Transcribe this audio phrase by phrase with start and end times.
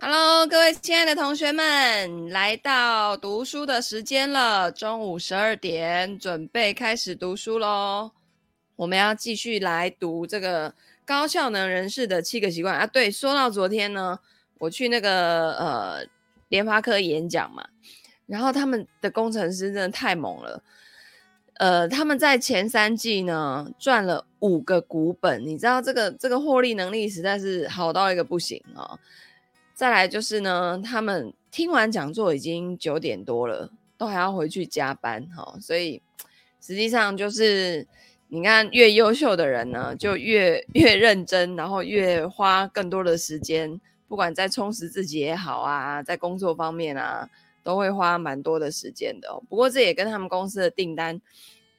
[0.00, 8.12] Hello，各位亲爱的同学们，来到读书的时间了，中午十二点，准备开始读书喽。
[8.76, 10.72] 我们要继续来读这个
[11.04, 12.86] 高效能人士的七个习惯啊。
[12.86, 14.20] 对，说到昨天呢，
[14.58, 16.06] 我去那个呃
[16.48, 17.66] 联发科演讲嘛，
[18.26, 20.62] 然后他们的工程师真的太猛了，
[21.54, 28.98] 呃，他们在前三季呢赚了五个股本，你知道这个这个获利能力实在是好到一个不行啊、哦。
[29.78, 36.02] 再来就是呢，他们听完讲座已经九点多了，都还要回去加班哈，所以
[36.60, 37.86] 实际上就是
[38.26, 47.30] 你看，越优秀的人呢，就越越认真，然后越花更多的时间，不管在充实自己也好啊，在工作方面啊，
[47.62, 49.40] 都会花蛮多的时间的。
[49.48, 51.22] 不过这也跟他们公司的订单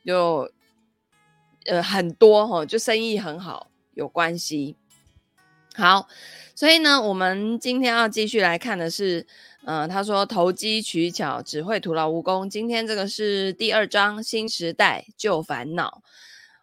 [0.05, 0.49] 就
[1.65, 4.77] 呃很多哈，就生意很好有关系。
[5.75, 6.07] 好。
[6.59, 9.25] 所以呢，我们今天要继续来看的是，
[9.63, 12.49] 呃，他说投机取巧只会徒劳无功。
[12.49, 16.03] 今天这个是第二章新时代旧烦恼。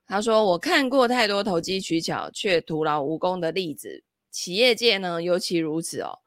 [0.07, 6.19] 他说我看过太多投机取巧却徒劳无功的例子，企业界呢尤其如此哦。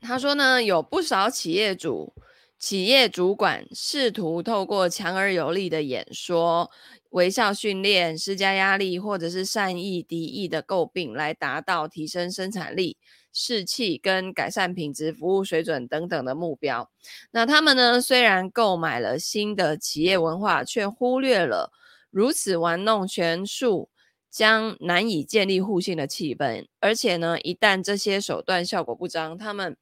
[0.00, 2.14] 他说呢，有不少企业主、
[2.60, 6.70] 企业主管试图透过强而有力的演说。
[7.16, 12.98] 微笑训练、施加压力，或者是善意敌意的诟病，来达到提升生产力、
[13.32, 16.90] 士气跟改善品质、服务水准等等的目标。
[17.30, 21.72] 那他们呢，虽然购买了新的企业文化，却忽略了
[22.10, 23.88] 如此玩弄权术
[24.30, 26.66] 将难以建立互信的气氛。
[26.80, 29.74] 而且呢，一旦这些手段效果不彰，他们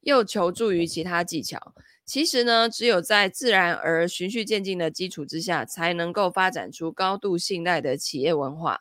[0.00, 1.72] 又求助于其他技巧。
[2.10, 8.80] 其实呢，只有在自然而循序渐进的基础之下，才能够发展出高度信赖的企业文化。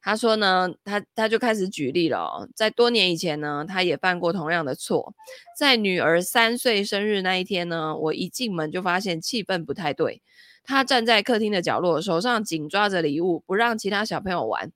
[0.00, 5.14] 他说呢，他他就开始举例了哦，在多年以前呢，他也犯过同样的错。
[5.56, 10.20] 在女儿三岁生日那一天呢，我一进门就发现气氛不太对。
[10.64, 14.72] 他站在客厅的角落，手上紧抓着礼物，不让其他小朋友玩。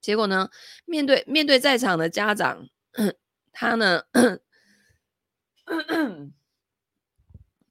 [0.00, 0.50] 结果呢，
[0.86, 2.66] 面对面对在场的家长，
[3.52, 4.02] 他呢。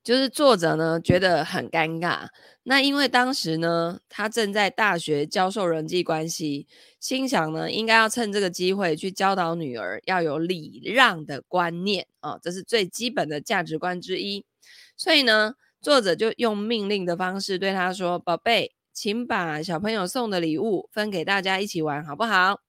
[0.04, 2.28] 就是作者呢觉得很尴尬，
[2.64, 6.68] 那因为当时呢他正在大学教授人际关系，
[7.00, 14.46] 心想呢应该要趁这个机会去教导女儿要有礼让的观念啊、哦，这是最基本的价值观之一。
[14.98, 22.60] 所以呢，作者就用命令的方式对他说：“宝贝，请把小朋友送的礼物分给大家一起玩，好不好？”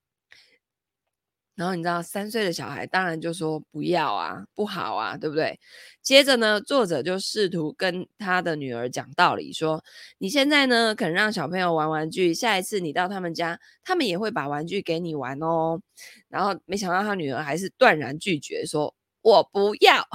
[1.56, 5.58] 然后你知道三岁的小孩当然就说不要啊，不好啊，对不对？
[6.02, 9.82] 接着呢，作者就试图跟他的女儿讲道理，说
[10.18, 15.80] 你现在呢肯让小朋友玩玩具，下一次你到他们家，他们也会把玩具给你玩哦。
[16.28, 20.06] 然后没想到他女儿还是断然拒绝，说我不要。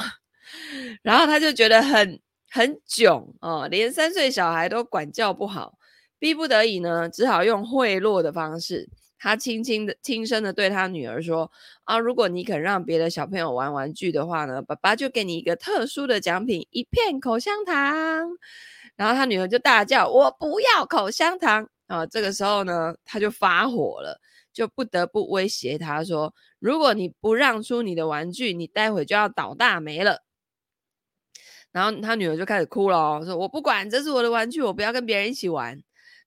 [1.03, 5.77] 然后他就觉得很很囧哦，连三岁小孩都管教不好，
[6.19, 8.89] 逼不得已呢，只好用贿赂的方式。
[9.19, 11.51] 他轻轻的、轻声的对他女儿说
[11.83, 17.75] ：“啊，如果你肯让别的小朋友玩玩具的话呢，爸爸就给你一个特殊的奖品——一片口香糖。”
[18.95, 24.19] 然后他女儿就大叫：“我不要口香糖！”啊，这个时候呢，他就发火了，
[24.53, 30.23] 就不得不威胁他说：“如果你不让出你的玩具，你待会就要倒大霉了。”
[31.71, 35.81] 然后他女儿就开始哭了，说：“我不管，这是我的玩具，我不要跟别人一起玩。”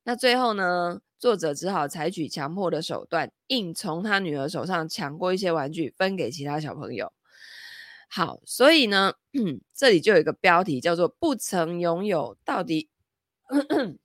[0.04, 1.00] 那最后呢？
[1.22, 7.12] 作者只好采取强迫的手段，硬从他女儿手上抢过一些玩具，分给其他小朋友。
[8.10, 9.14] 好，所以呢，
[9.72, 12.88] 这里就有一个标题叫做“不曾拥有”，到底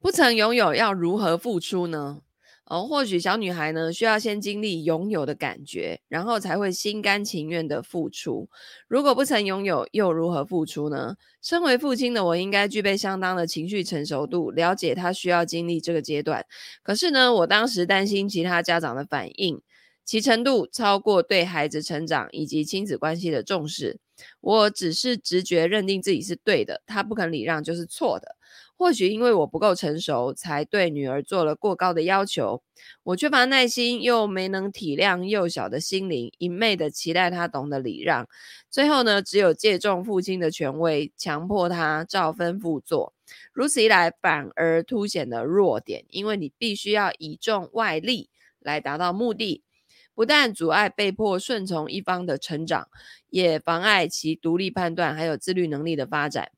[0.00, 2.22] 不曾拥有要如何付出呢？
[2.70, 8.48] 哦，或许小女孩呢，需要先经历拥有的感觉，然后才会心甘情愿的付出。
[8.86, 11.16] 如果不曾拥有，又如何付出呢？
[11.42, 16.46] 身为父亲的我，应该具备相当的情绪成熟度，了解他需要经历这个阶段。
[16.84, 19.60] 可是呢，我当时担心其他家长的反应，
[20.04, 23.98] 其程度超过对孩子成长以及亲子关系的重视。
[24.40, 28.36] 我只是直觉认定自己是对的，他不肯礼让就是错的。
[28.80, 32.62] 或许因为我不够成熟，才对女儿做了过高的要求。
[33.02, 38.26] 我缺乏耐心，又没能体谅幼小的心灵，一昧的期待她懂得礼让。
[38.70, 43.12] 最后呢，只有借重父亲的权威，强迫她照吩咐做。
[43.52, 48.30] 如此一来，反而凸显了弱点，因为你必须要倚重外力
[48.60, 49.62] 来达到目的，
[50.14, 52.88] 不但阻碍被迫顺从一方的成长，
[53.28, 56.50] 也妨碍其独立判断还有自律能力的发展。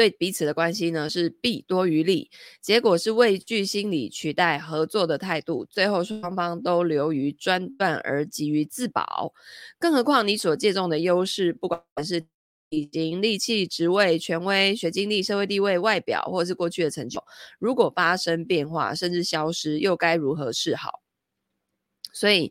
[0.00, 2.30] 对彼此的关系呢是弊多于利，
[2.62, 9.34] 结果是畏惧心理取代合作的态度，最后双方都流于专断而急于自保。
[9.78, 12.22] 更何况你所借重的优势，不管是
[12.70, 17.22] 体型、力气、职位、权威、学经历、社会地位、外表，或是过去的成就，
[17.58, 21.02] 如果发生变化甚至消失，又该如何是好？
[22.14, 22.50] 所以，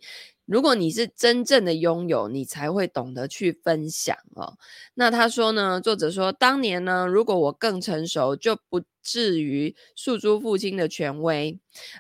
[0.50, 4.58] 如果你是真正的拥有，你才会懂得去分享哦。
[4.96, 5.80] 那他说呢？
[5.80, 11.60] 作者说，当年呢，如果我更成熟，就不至于诉诸父亲的权威，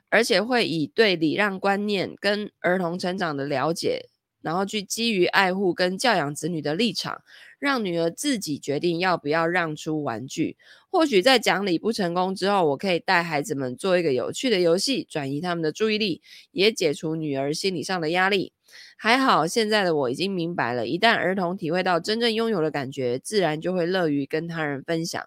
[0.10, 4.10] 而且会以对礼让观念跟儿童成长的了解。
[4.42, 7.22] 然后去基于爱护跟教养子女的立场，
[7.60, 10.58] 让女儿自己决定要不要让出玩具。
[10.90, 16.22] 或许在讲理不成功之后，我可以带孩子们做一个有趣的游戏，转移他们的注意力，
[16.52, 18.54] 也解除女儿心理上的压力。
[18.98, 25.24] 还好，现在的我已经明白了，一旦儿童体会到真正拥有的感觉，自然就会乐于跟他人分享。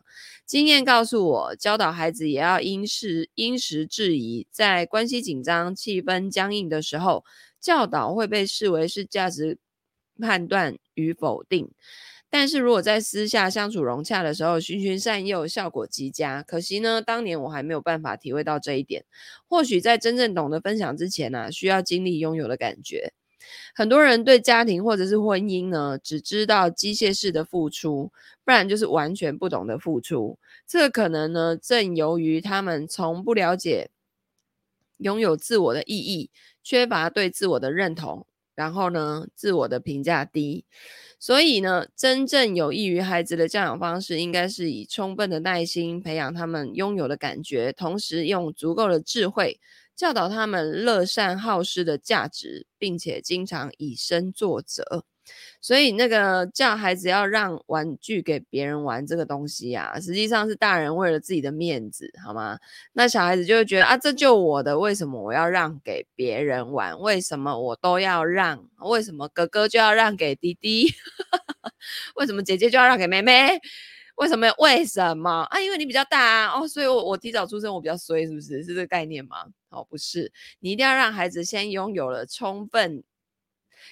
[0.47, 7.25] 经验告诉我，教导孩子也要因时因时制宜，在关系紧张、气氛僵硬的时候。
[7.63, 9.57] 教导会被视为是价值
[10.21, 11.71] 判断与否定，
[12.29, 16.43] 但是如果在私下相处融洽的时候，循循善诱，效果极佳。
[16.43, 19.05] 可惜呢，当年我还没有办法体会到这一点。
[19.47, 23.13] 或许在真正懂得分享之前呢、需要经历拥有的感觉。
[23.75, 28.13] 很多人对家庭或者是婚姻呢，只知道机械式的付出，
[28.45, 30.39] 不然就是完全不懂得付出。
[30.67, 33.91] 这可能呢，正由于他们从不了解
[35.03, 36.31] 拥有自我的意义。
[36.65, 40.65] 缺乏对自我的认同，然后呢，自我的评价低，
[41.19, 49.59] 所以呢，真正有益于孩子的教养方式，应该是以充分的耐心培养他们拥有的感觉，同时用足够的智慧
[49.97, 55.05] 教导他们乐善好施的价值，并且经常以身作则。
[55.61, 62.59] 所以，那个叫孩子要让玩具给别人玩这个东西啊，实际上是大人为了自己的面子，好吗？
[62.95, 66.99] 那小孩子就会觉得啊，这就我的，为什么我要让给别人玩？
[67.01, 68.69] 为什么我都要让？
[68.81, 70.93] 为什么哥哥就要让给弟弟？
[72.17, 73.61] 为什么姐姐就要让给妹妹？
[74.17, 74.53] 为什么？
[74.59, 75.61] 为什么啊？
[75.61, 78.63] 因为你比较大啊，哦，所以我我提早出生，我比较衰，是不是？
[78.63, 79.47] 是这个概念吗？
[79.71, 83.05] 哦，不是，你一定要让孩子先拥有了充分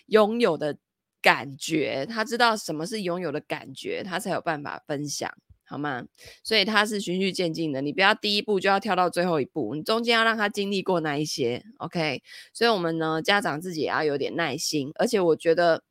[0.07, 0.77] 拥有的。
[1.23, 5.33] 感觉，他知道什么是拥有的感觉，他才有办法分享，
[5.65, 6.05] 好吗？
[6.43, 12.23] 所以他是循序渐进的，你不要第一步就要跳到最后一步，你中间要让他经历过那一些，OK？
[12.53, 15.83] 所以我们呢，家长自己也要有点耐心，而且我觉得，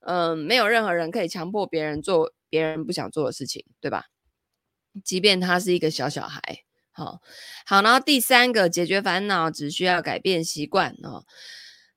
[0.00, 4.06] 嗯、没有任何人可以强迫别人做别人不想做的事情，对吧？
[5.04, 6.40] 即便他是一个小小孩，
[6.90, 7.20] 好，
[7.64, 11.24] 好，然后第三个解决烦恼，只需要改变习惯哦。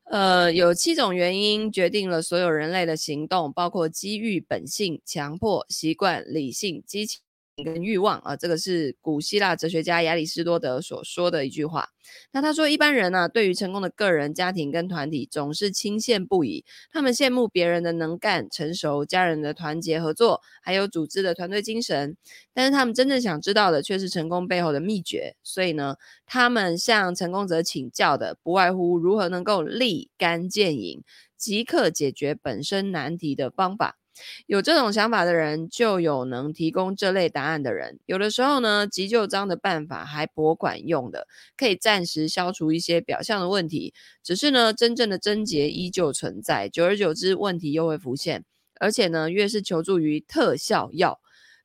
[0.06, 7.25] 呃，有七种原因决定了所有人类的行动，包括机遇、本性、强迫、习惯、理性、激情。
[7.63, 11.88] 跟欲望啊，这个是古希腊哲学家亚里士多德所说的一句话。
[12.34, 16.66] 那他说，一般人呢、啊，对于成功的个人、家庭跟团体，总是钦羡不已。
[16.92, 22.18] 他们羡慕别人的能干、成熟，家人的团结合作，还有组织的团队精神。
[22.54, 25.36] 但是他们真正想知道的，却是成功背后的秘诀。
[25.42, 31.02] 所以呢，他们向成功者请教的，不外乎如何能够立竿见影，
[31.38, 33.98] 即刻解决本身难题的方法。
[34.47, 38.00] 有这种想法的人，就有能提供这类答案的人。
[38.06, 41.27] 有的时候呢，急救章的办法还颇管用的，
[41.57, 43.94] 可以暂时消除一些表象的问题。
[44.23, 48.44] 只是呢，真正的症结依旧存在，久而久之，问题又会浮现。
[48.80, 51.19] 而且呢，越是求助于特效药，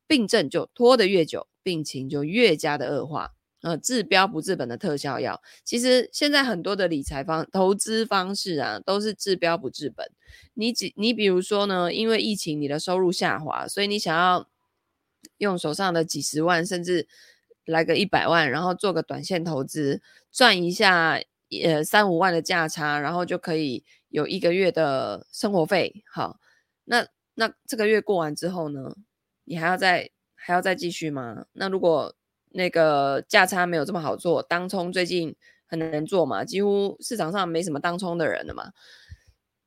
[0.07, 3.33] 病症就拖得越久，病情就越加的恶化。
[3.63, 10.11] 呃，治标不治本的特效药，其实现在很多的理财方、投资方式啊，都是治标不治本。
[10.55, 14.49] 你几，你比如说呢，因为疫情，你的收入下滑，所以你想要
[15.37, 17.07] 用手上的几十万，甚至
[17.67, 20.01] 来个一百万，然后做个短线投资，
[20.33, 21.21] 赚一下
[21.63, 26.03] 呃三五万的价差，然后就可以有一个月的生活费。
[26.11, 26.41] 好，
[26.85, 28.95] 那那这个月过完之后呢，
[29.45, 31.45] 你还要再还要再继续吗？
[31.53, 32.15] 那如果
[32.51, 35.35] 那个价差没有这么好做，当冲最近
[35.67, 38.73] 很难做嘛，几乎市场上没什么当冲的人了嘛，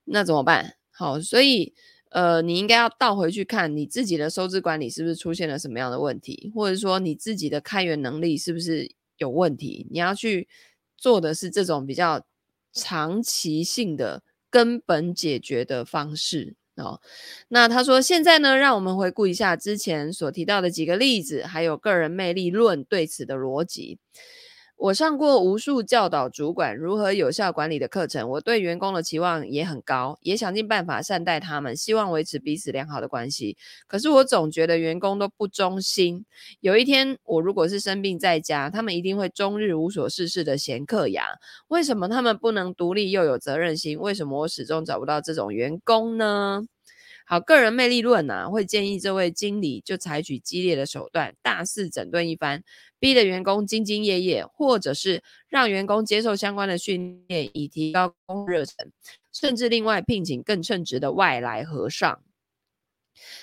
[0.06, 0.76] 那怎么办？
[0.92, 1.74] 好，所以
[2.10, 9.88] 呃，你应该要倒回去看你自己的收支管理是不是出现了什么样的问题，或者说你自己的开源能力是不是有问题？
[9.90, 10.48] 你要去
[10.98, 12.26] 做的是这种比较
[12.72, 16.56] 长期性的根本解决的方式。
[16.76, 17.00] 哦，
[17.50, 24.00] 那他说现在呢，让我们回顾一下之前所提到的几个例子，还有个人魅力论对此的逻辑。
[24.76, 33.56] 我上过无数教导主管如何有效管理的课程，我对员工的期望也很高，也想尽办法善待他们，希望维持彼此良好的关系。
[33.88, 36.26] 可是我总觉得员工都不忠心。
[36.60, 41.28] 有一天我如果是生病在家，他们一定会终日无所事事的闲嗑牙。
[41.70, 43.98] 为什么他们不能独立又有责任心？
[43.98, 46.62] 为什么我始终找不到这种员工呢？
[47.26, 52.64] 好，个人魅力论啊，会建议这位经理就采取激烈的手段，大肆整顿一番，
[53.00, 58.92] 逼得员工兢兢业业，或者是让员工接受相关的训练，以提高工作热忱，
[59.32, 62.22] 甚至另外聘请更称职的外来和尚。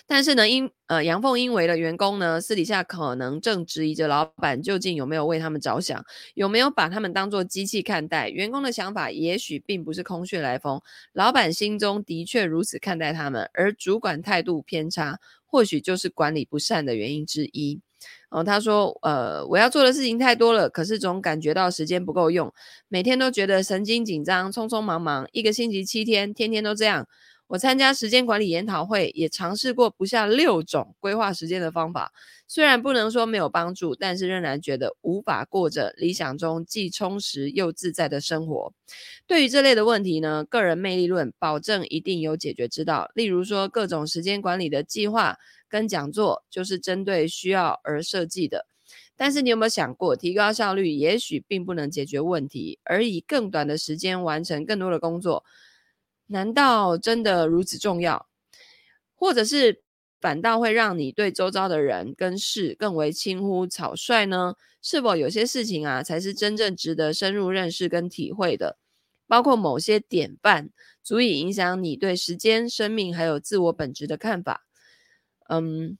[0.06, 8.28] 但是呢，因呃阳奉阴违的员工呢，私底下可能正质疑着老板究竟有没有为他们着想，有没有把他们当做机器看待。
[8.28, 10.80] 员工的想法也许并不是空穴来风，
[11.12, 17.80] 老板心中的确如此看待他们，而主管态度偏差，或许就是管理不善的原因之一。
[18.30, 22.52] 哦，他说，呃，我要做的事情太多了，可是总感觉到时间不够用，
[22.88, 27.06] 每天都觉得神经紧张，匆匆忙忙，一个星期七天，天天都这样。
[27.50, 32.12] 我参加时间管理研讨会，也尝试过不下六种规划时间的方法，
[32.46, 38.72] 虽然不能说没有帮助，但是仍然觉得无法过着理想中既充实又自在的生活。
[39.26, 43.10] 对于这类的问题呢，个人魅力论保证一定有解决之道。
[43.16, 45.36] 例如说，各种时间管理的计划
[45.68, 48.66] 跟讲座，就是针对需要而设计的。
[49.16, 55.44] 但是你有没有想过，提高效率也许并不能解决问题，而以更短的时间完成更多的工作？
[56.32, 58.28] 难道真的如此重要？
[59.14, 59.82] 或者是
[60.20, 64.54] 反倒会让你对周遭的人跟事更为轻忽草率呢？
[64.80, 68.78] 是否有些事情啊，才是真正值得深入认识跟体会的？
[69.26, 70.70] 包括某些典范，
[71.02, 74.64] 足以影响你对时间、生命还有自我本质的看法。
[75.48, 75.98] 嗯，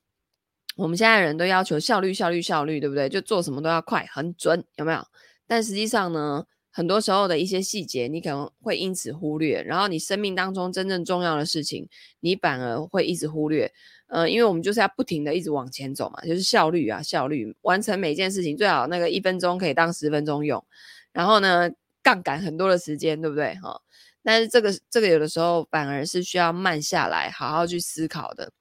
[0.77, 3.09] 我们现在人都要求效率、效率、效率，对不对？
[3.09, 5.05] 就做什么都要快、很准，有没有？
[5.47, 6.47] 但实际上呢？
[6.71, 11.89] 很多时候的一些细节，你可能会因此忽略，然后你生命当中真正重要的事情，
[12.21, 13.73] 你反而会一直忽略。
[14.07, 20.65] 呃，因为我们就是要不停的一直往前走嘛，就是效率啊，效率，完成每件事情最好那个一分钟可以当十分钟用，
[21.13, 21.71] 然后呢，
[22.03, 23.55] 杠杆很多的时间，对不对？
[23.57, 23.81] 哈，
[24.23, 28.53] 但是这个这个有的时候反而是需要慢下来，好好去思考的。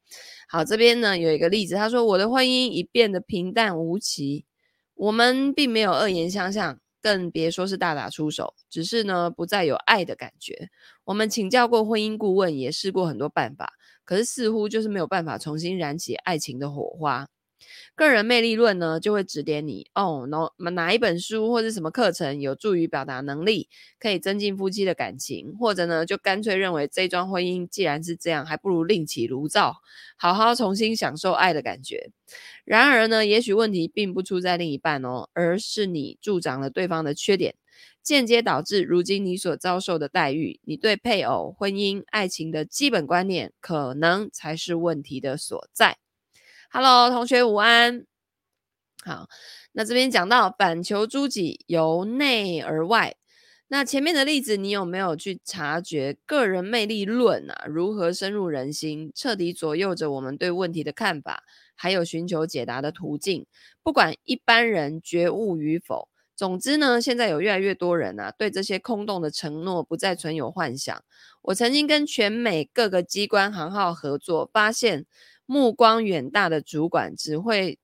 [0.48, 4.46] 好，这边呢有一个例子，他说我的婚姻已变得平淡无奇，
[4.94, 6.80] 我们并没有恶言相向。
[7.02, 10.70] 更别说是大打出手，只是呢，不再有爱的感觉。
[11.06, 13.74] 我们请教过婚姻顾问，也试过很多办法，
[14.06, 17.28] 可是似乎就是没有办法重新燃起爱情的火花。
[17.96, 29.78] 个人魅力论呢，就会指点你哦，哪哪一本书或者什么课程有助于表达能力，可以增进夫妻的感情，或者呢，就干脆认为这桩婚姻既然是这样，还不如另起炉灶，
[30.18, 32.12] 好好重新享受爱的感觉。
[32.64, 37.56] 然而呢，也许问题并不出在另一半哦，而是你助长了对方的缺点，
[38.04, 40.60] 间接导致如今你所遭受的待遇。
[40.64, 45.98] 你对配偶、婚姻、爱情的基本观念，可能才是问题的所在。
[46.72, 48.06] Hello，同学午安。
[49.04, 49.28] 好，
[49.72, 53.16] 那这边讲到反求诸己，由内而外。
[53.70, 57.66] 那前面的例子，你有没有去察觉个人魅力论啊？
[57.68, 63.48] 如何深入人心，彻底左右着我们对问题的看法，还有寻求解答的途径？
[63.82, 71.04] 不管一般人觉悟与否，总之呢，现在有越来越多人啊，对这些空洞的承诺不再存有幻想。
[71.42, 75.08] 我曾经跟全美各个机关行号合作，发现。
[75.52, 77.80] 目光远大的主管只会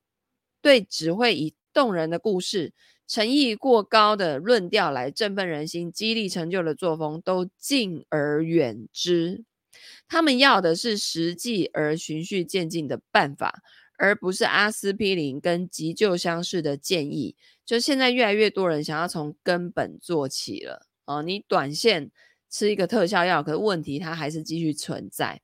[0.62, 2.74] 对只会以动人的故事、
[3.08, 9.44] 诚意过高的论调来振奋人心、激励成就的作风都敬而远之。
[10.08, 13.64] 他们要的是实际而循序渐进的办法，
[13.98, 17.36] 而不是阿司匹林跟急救箱式的建议。
[17.66, 22.12] 就现在越来越多人想要从根本做起了哦，你短线
[22.48, 25.42] 吃一个特效药，可是问题它还是继续存在。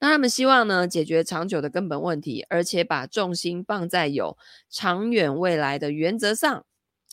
[0.00, 4.36] 那他们希望呢，解决长久的根本问题，而且把重心放在有
[4.70, 6.64] 长远未来的原则上。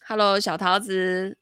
[0.07, 1.38] Hello，小桃子，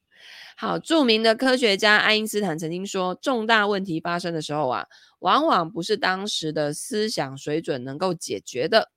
[0.55, 4.87] 好，著名的科学家爱因斯坦曾经说，重大问题发生的时候啊，
[5.19, 8.91] 往往不是当时的思想水准能够解决的。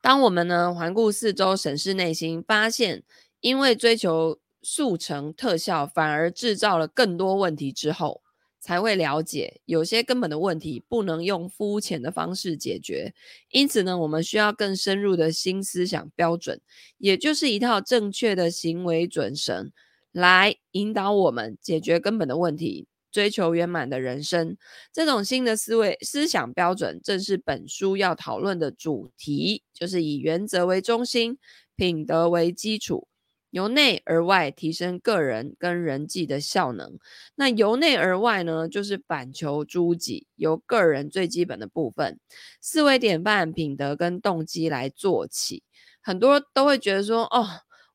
[0.00, 3.02] 当我们呢，环顾四周，审视内心，发现
[3.40, 8.22] 因为追求速成特效，反而制造了更多问题之后。
[8.68, 13.14] 才会了解，有些根本的问题不能用肤浅的方式解决，
[13.50, 16.60] 因此呢，我们需要更深入的新思想标准，
[16.98, 19.72] 也就是一套正确的行为准绳，
[20.12, 24.58] 来引导我们解决根本的问题，追求圆满的人生。
[24.92, 31.38] 这种新的思维思想标准，正是本书要讨论的主题，就是以原则为中心，
[31.74, 33.08] 品德为基础，
[33.50, 36.98] 由内而外提升个人跟人际的效能。
[37.34, 42.18] 那由内而外呢，就是反求诸己，由个人最基本的部分，
[42.60, 45.62] 思维典范、品德跟动机来做起。
[46.02, 47.46] 很多都会觉得说，哦，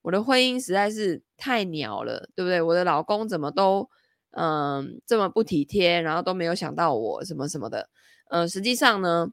[0.02, 2.62] 我的婚姻实在是太鸟了，对不对？
[2.62, 3.90] 我的老公怎么都
[4.32, 7.90] 嗯这么不体贴，然后都没有想到我什么什么的。
[8.30, 9.30] 嗯，实际上呢，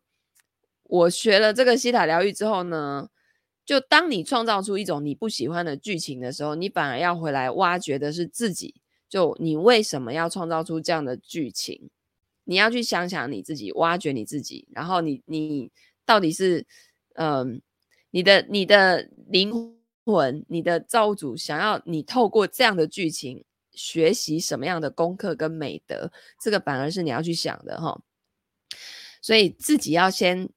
[0.84, 3.08] 我学了这个西塔疗愈之后呢。
[3.64, 8.74] 就当你创造出一种你不喜欢的剧情的时候，你反而要回来挖掘的是自己。
[9.08, 11.88] 就你为什么要创造出这样的剧情？
[12.44, 15.70] 你要去想想你自己，挖掘你自己，然后你你
[16.04, 16.66] 到底是
[17.14, 17.60] 嗯、
[18.10, 26.10] 你的你的灵魂，你的造物主想要你透过这样的剧情学习什么样的功课跟美德？
[26.40, 28.00] 这个反而是你要去想的哈。
[29.22, 30.48] 所以自己要先。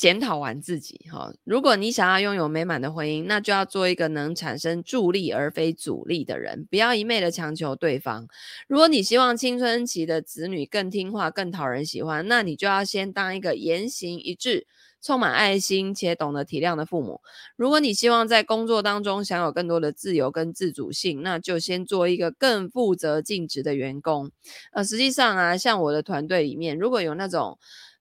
[0.00, 8.26] 检讨完自己哈，如果你想要拥有美满的婚姻，那就要做一个能产生助力而非阻力的人，不要一昧的强求对方。
[8.66, 14.66] 如果你希望青春期的子女更听话、更讨人喜欢，那你就要先当一个言行一致、
[15.02, 17.20] 充满爱心且懂得体谅的父母。
[17.54, 24.30] 如果你希望在工作当中享有更多的自由跟自主性，那就先做一个更负责尽职的员工。
[24.72, 27.58] 呃，实际上啊，像我的团队里面，如果有那种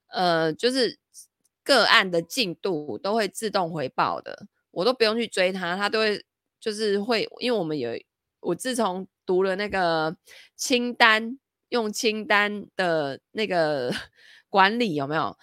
[0.07, 0.97] 呃，就是。
[1.69, 6.25] 个案的进度都会自动回报的，我都不用去追他，他都会
[6.59, 7.91] 就是会，因为我们有
[8.39, 10.17] 我自从读了那个
[10.55, 11.37] 清单，
[11.69, 13.93] 用清单的那个
[14.49, 15.37] 管理有没有？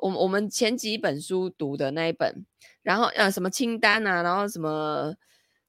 [0.00, 2.46] 我我们前几本书读的那一本，
[2.82, 5.14] 然后呃什么清单啊，然后什么。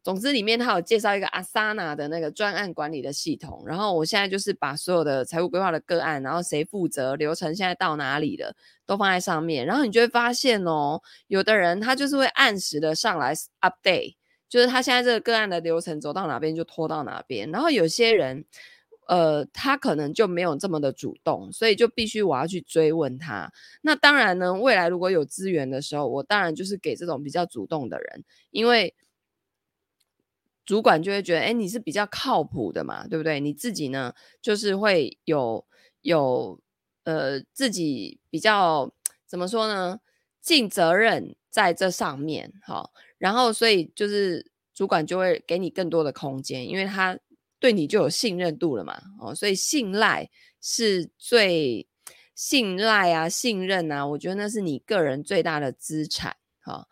[0.02, 9.66] 总之，里面他有介绍一个 Asana 的那个专案管理的系统，然后我现在就是把所有的财务规划的个案，然后谁负责，流程现在到哪里了，都放在上面。
[9.66, 14.16] 然后你就会发现哦，有的人他就是会按时的上来 update，
[14.48, 17.52] 就是他现在这个个案的流程走到哪边就拖到哪边。
[17.52, 18.46] 然后有些人，
[19.10, 23.52] 呃，他可能就没有这么的主动，所以就必须我要去追问他。
[23.82, 28.96] 那当然呢，未来如果有资源的时候，我当然就是给这种比较主动的人，因为。
[30.70, 33.40] 主管就会觉得，哎，你是比较靠谱的嘛，对不对？
[33.40, 35.66] 你自己呢，就是会有
[36.02, 36.62] 有
[37.06, 38.94] 呃自己比较
[39.26, 40.00] 怎么说呢？
[40.40, 47.18] 尽责任在这上面，好，然后所以就是主管就会给你更多的空间，因为他
[47.60, 50.30] 对你就有信任度了嘛，哦，所以信赖
[50.62, 51.88] 是最
[52.36, 56.88] 信赖啊，信任啊，我觉得那是你个人最大的资产，好。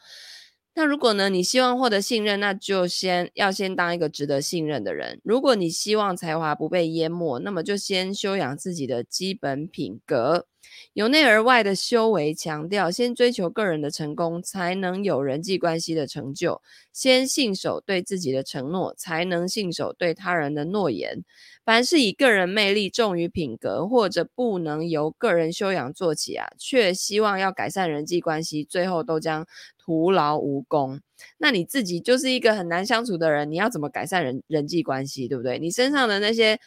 [0.77, 5.19] 那如果呢，你希望获得信任，那就先要先当一个值得信任的人。
[5.23, 10.45] 如果你希望才华不被淹没，那么就先修养自己的基本品格。
[10.93, 16.61] 由内而外的修为强调，先追求个人的成功，才能有人际关系的成就；
[16.93, 21.23] 先信守对自己的承诺，才能信守对他人的诺言。
[21.65, 29.47] 凡是以个人魅力重于品格，或者不能由个人修养做起啊，却希望要改善人际关系，最后都将。
[29.87, 30.99] 徒劳无功，
[31.37, 35.57] 那你自己就是一个很难相处的人，你要怎么改善人人际关系，对不对？
[35.59, 36.59] 你身上的那些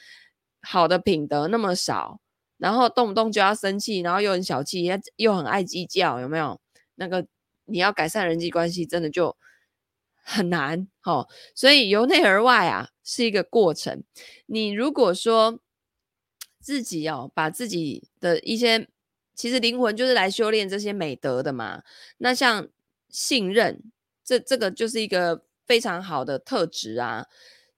[0.63, 2.19] 好的品德那么少，
[2.57, 6.59] 然后动不动就要生气，然后又很小气，又很爱计较，有没有？
[6.95, 7.27] 那个
[7.67, 9.37] 你要改善人际关系，真的就
[10.23, 11.29] 很难，齁。
[11.55, 14.03] 所以由内而外啊，是一个过程。
[14.47, 15.61] 你如果说
[16.59, 18.89] 自己哦，把自己的一些，
[19.35, 21.83] 其实灵魂就是来修炼这些美德的嘛，
[22.17, 22.67] 那像。
[23.11, 23.83] 信任，
[24.25, 27.27] 这这个就是一个非常好的特质啊。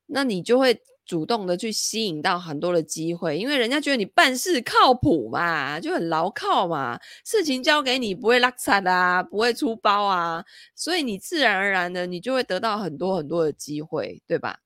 [0.07, 14.59] 那你就会主动的去吸引到很多的机会，因为人家觉得你办事靠谱嘛，就很牢靠嘛，事情交给你不会落差啊，不会出包啊，所以你自然而然的你就会得到很多很多的机会，对吧？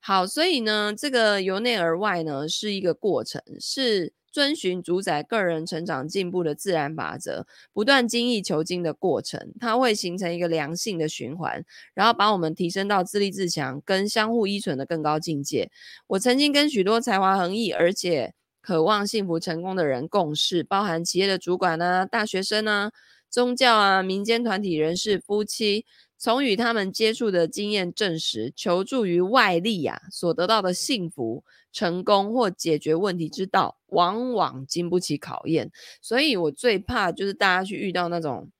[0.00, 4.12] 好，所以呢，这个由内而外呢是一个过程，是。
[4.36, 15.70] 遵循主宰个人成长进步的自然法则，不断精益求精的过程，它会形成一个良性的循环，然后把我们提升到自立自强、跟相互依存的更高境界。
[16.08, 22.92] 我曾经跟许多才华横溢而且渴望幸福成功的人共事，包含企业的主管啊、大学生啊、
[23.30, 25.86] 宗教啊、民间团体人士、夫妻。
[26.18, 35.70] 从与他们接触的经验证实，求助于外力啊，所得到的幸福、成功或解决问题之道，往往经不起考验。
[36.00, 38.50] 所以我最怕就是大家去遇到那种，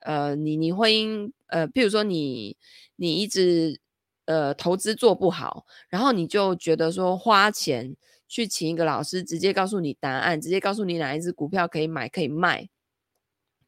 [0.00, 2.56] 呃，你你婚姻，呃，譬如说你
[2.96, 3.78] 你一直
[4.24, 7.94] 呃投资做不好，然后你就觉得说花钱
[8.26, 12.68] 去请一个老师，直接告诉你答案，直接告诉你哪一只股票可以买可以卖，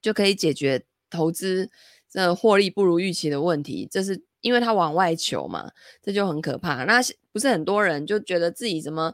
[0.03, 1.71] 就可以解决投资。
[2.15, 5.69] 这获利不如预期的问题，这是因为他往外求嘛，
[6.01, 6.85] 这就很可怕。
[6.85, 7.01] 那
[7.33, 9.13] 不是很多人就觉得自己怎么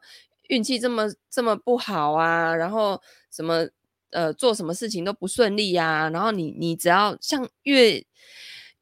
[0.48, 2.54] 运气这么这么不好啊？
[2.54, 3.66] 然后什么
[4.10, 6.10] 呃做什么事情都不顺利呀？
[6.12, 8.04] 然后你你只要像越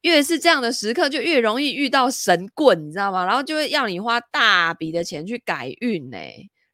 [0.00, 3.24] 越是这样的时刻，就越容易遇到神棍，你知道吗？
[3.24, 6.18] 然后就会要你花大笔的钱去改运呢、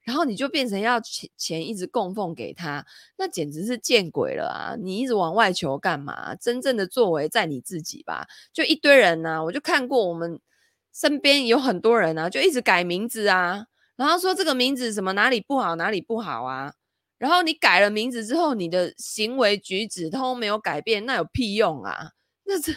[0.04, 2.84] 然后你就变成要钱钱一直供奉给他，
[3.16, 4.76] 那简直是见鬼了啊！
[4.78, 6.34] 你一直往外求干嘛？
[6.34, 8.26] 真正的作为在你自己吧。
[8.52, 10.38] 就一堆人呐、啊，我就看过我们
[10.92, 16.74] 身边有很多人啊，就一直改名字啊，然后说这个名字什么哪里不好哪里不好啊。
[17.16, 22.10] 然后你改了名字之后，你的行为举止都没有改变，那有屁用啊？
[22.44, 22.74] 那这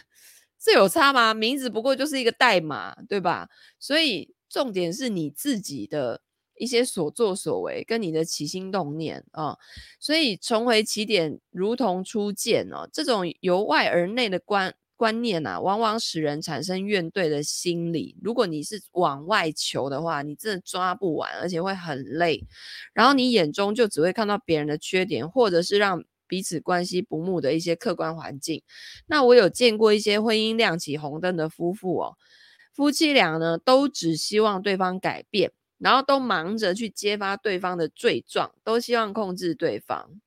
[0.58, 1.34] 这有差吗？
[1.34, 3.50] 名字不过就是一个代码，对吧？
[3.80, 6.22] 所以重点是你自己的。
[6.58, 9.58] 一些所作所为跟你的起心动念啊、
[10.00, 12.90] 所以重回起点如同初见哦。
[12.92, 18.18] 这种由外而内的观观念啊，往往使人产生怨怼的心理。
[18.22, 22.44] 如果你是往外求的话，你真的抓不完，而且会很累。
[22.94, 28.64] 然后你眼中就只会看到别人的缺点，或者是让彼此关系不睦的一些客观环境。
[29.06, 32.18] 那我有见过一些婚姻亮起红灯的夫妇哦，
[32.74, 35.52] 夫妻俩呢都只希望对方改变。
[35.78, 40.20] 然后都忙着去揭发对方的罪状，都希望控制对方。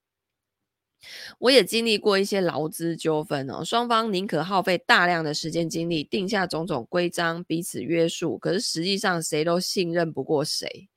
[1.39, 10.89] 我也经历过一些劳资纠纷哦，双方宁可耗费大量的时间精力，定下种种规章，彼此约束，可是实际上谁都信任不过谁。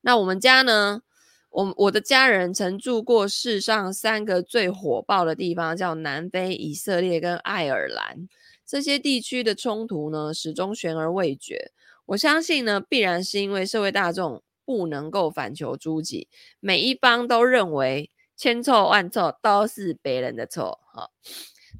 [0.00, 1.02] 那我们家呢？
[1.50, 8.26] 我我的家人曾住过世上三个最火爆的地方，叫南非、以色列跟爱尔兰。
[8.64, 11.70] 这些地区的冲突呢，始终悬而未决。
[12.12, 16.28] 我相信呢，必然是因为社会大众不能够反求诸己，
[16.60, 20.78] 每一方都认为千错万错都是别人的错。
[20.92, 21.08] 哈，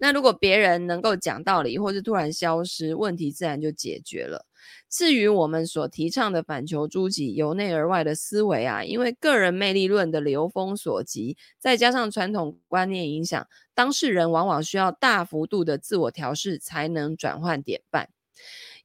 [0.01, 4.47] 那如果别人能够讲道理，或是突然消失，问题自然就解决了。
[4.89, 18.09] 至于我们所提倡的反求诸己、由内而外的思维啊，因为个人魅力论的流风所及，再加上传统观念影响，当事人往往需要大幅度的自我调试，才能转换典范。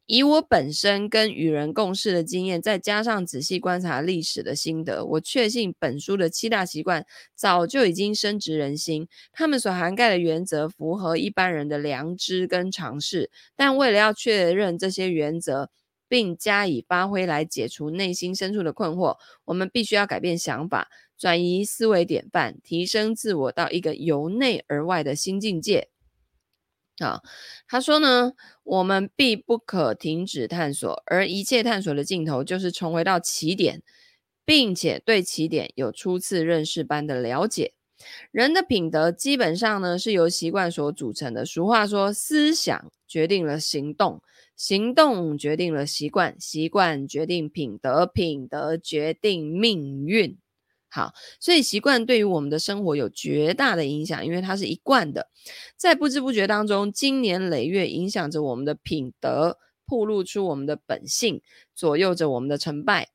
[0.08, 9.08] 以我本身跟与人共事的经验，再加上仔细观察历史的心得，我确信本书的七大习惯早就已经深植人心。
[9.34, 15.70] 他们所涵盖的原则符合一般人的良知跟常识，但为了要确认这些原则，
[16.08, 25.90] 并加以发挥来解除内心深处的困惑，我们必须要改变想法，转移思维典范，提升自我到一个由内而外的新境界。
[27.00, 27.22] 啊，
[27.68, 28.34] 他说呢，
[28.64, 33.84] 我们必不可停止探索，而一切探索的尽头就是重回到起点，
[34.46, 37.74] 并且对起点有初次认识般的了解。
[38.32, 41.46] 人的品德基本上呢是由习惯所组成的。
[41.46, 44.22] 俗话说，思想决定了行动，
[44.56, 50.38] 行动决定了习惯，习惯决定品德，品德决定命运。
[50.90, 55.28] 好，所以习惯对于我们的生活有绝大的影响，因为它是一贯的，
[55.76, 61.42] 在不知不觉当中，经年累月影响着我们的品德，暴露出我们的本性，
[61.76, 63.10] 左右着我们的成败。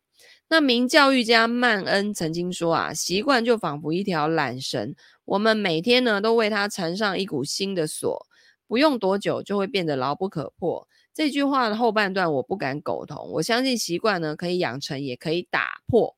[0.49, 8.27] 那名教育家曼恩曾经说啊，习惯就仿佛一条缆绳，我们每天呢都为它缠上一股新的锁，
[8.69, 10.87] 不用多久就会变得牢不可破。
[11.15, 16.17] 这句话的后半段我不敢苟同，我相信习惯呢可以养成，也可以打破。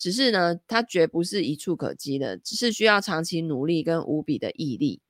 [0.00, 5.00] 只是呢，它绝不是一触可及的，只是需要长期努力跟无比的毅力。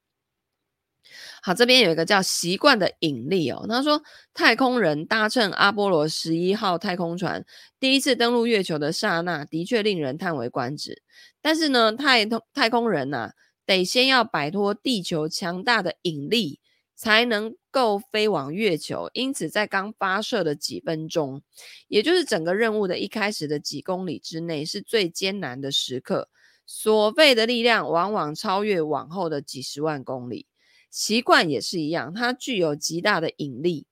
[1.42, 3.64] 好，这边有一个叫习惯的引力哦。
[3.68, 4.03] 他说，
[4.35, 7.44] 太空人搭乘阿波罗十一号太空船
[7.81, 11.03] 第一次登陆月球的刹那，的确令人叹为观止。
[11.40, 13.33] 但是呢，太空太空人呐、啊，
[13.64, 16.60] 得先要摆脱地球强大的引力。
[17.00, 21.40] 才能够飞往月球，因此在刚发射的几分钟，
[21.88, 26.28] 也就是整个任务的一开始的几公里之内，是最艰难的时刻。
[26.66, 30.46] 所费的力量往往超越往后的几十万公里。
[30.90, 33.86] 习惯也是一样，它具有极大的引力，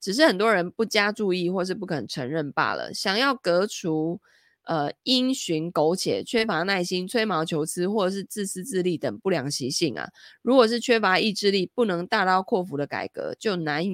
[0.00, 2.94] 只是很多人不加注意或是不肯承认罢了。
[2.94, 4.20] 想要革除。
[4.66, 10.08] 呃，因循苟且、缺乏耐心、吹毛求疵，或者是自私自利等不良习性啊，
[10.42, 13.84] 如果是缺乏意志力，不能大刀阔斧的改革，就难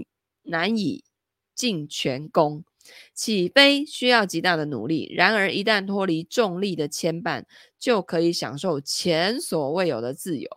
[0.43, 1.05] 难以
[1.55, 2.65] 尽全功。
[3.15, 7.45] 起飞需要极大的努力，然而一旦脱离重力的牵绊，
[7.79, 10.49] 就可以享受前所未有的自由，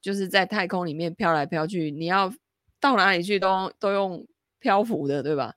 [0.00, 2.32] 就是在太空里面飘来飘去，你要
[2.80, 4.26] 到哪里去都都用
[4.60, 5.54] 漂浮的，对吧？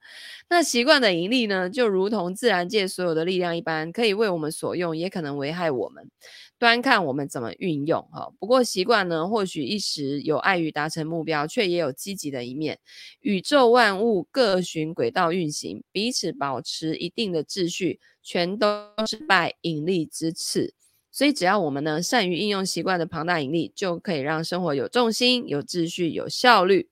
[0.48, 6.10] 那习惯的引力呢，就如同自然界所有的力量一般，可以为我们所用，也可能危害我们，
[6.58, 8.32] 端看我们怎么运用哈。
[8.40, 12.78] 不过习惯呢，或许一时有碍于达成目标，却也有积极的一面。
[13.20, 20.74] 宇宙万物各循轨道运行，彼此保持一定的秩序，全都是拜引力之赐。
[21.10, 26.88] 所以，只要我们呢善于应用习惯的庞大引力，就可以让生活有重心、有秩序、有效率。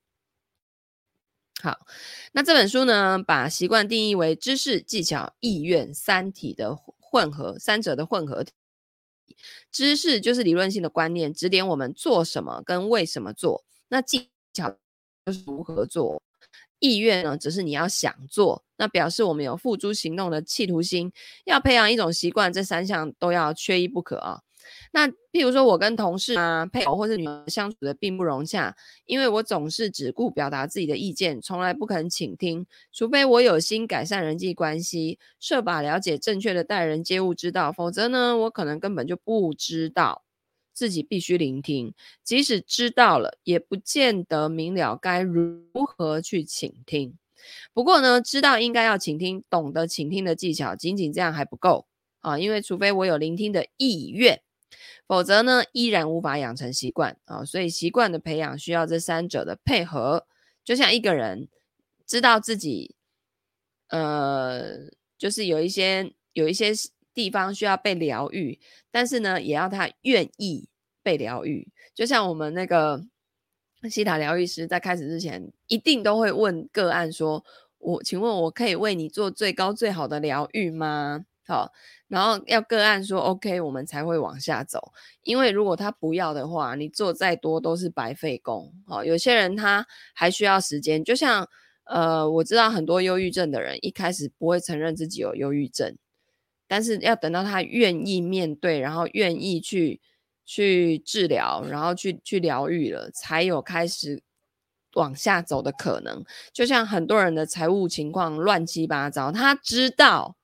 [1.62, 1.87] 好，
[2.33, 8.51] 那这本书呢，把习惯定义为知识、技巧、意愿三体的混合，三者的混合体。
[9.70, 14.77] 知识就是理论性的观念，指点我们做什么跟为什么做；那技巧
[15.25, 16.20] 就是如何做。
[16.81, 21.12] 意愿呢，只是你要想做，那表示我们有付诸行动的企图心。
[21.44, 24.40] 要培养一种习惯，这三项都要缺一不可啊。
[24.92, 32.66] 那譬如说，我跟同事啊、配偶或是女儿相处的并不融洽，因为我总是只顾表达自己的意见，从来不肯倾听。
[32.92, 40.25] 除非我有心改善人际关系，设法了解正确的待人接物之道，否则呢，我可能根本就不知道。
[40.75, 41.92] 自己必须聆听，
[42.25, 47.14] 即使知道了，也不见得明了该如何去倾听。
[47.75, 51.87] 不过呢，知道应该要倾听，懂得倾听的技巧，仅仅这样还不够
[52.20, 52.38] 啊！
[52.38, 54.40] 因为除非我有聆听的意愿，
[55.06, 57.44] 否则呢，依然无法养成习惯啊。
[57.44, 60.26] 所以习惯的培养需要这三者的配合。
[60.64, 61.48] 就像一个人
[62.06, 62.94] 知道自己，
[63.88, 66.72] 呃，就是有一些有一些。
[67.14, 68.58] 地方需要被疗愈，
[68.90, 70.66] 但是呢，也要他愿意
[71.02, 71.68] 被疗愈。
[71.94, 73.04] 就像我们那个
[73.90, 77.44] 西塔疗愈师在开始之前，一定都会问个案说
[77.76, 81.72] ：“我请问我可以为你做最高最好的疗愈吗？”好，
[82.09, 84.92] 然后要个案说 “OK”，我们才会往下走。
[85.22, 88.72] 因为如果他不要的话，你做再多都是白费工。
[88.87, 91.48] 好，有些人他还需要时间，就像
[91.85, 95.96] 呃，我知道很多忧郁症的人一开始不会承认自己有忧郁症。
[96.68, 100.00] 但是要等到他愿意面对，然后愿意去
[100.44, 104.22] 去治疗，然后去去疗愈了，才有开始
[104.94, 106.24] 往下走的可能。
[106.52, 110.37] 就像很多人的财务情况乱七八糟，他知道，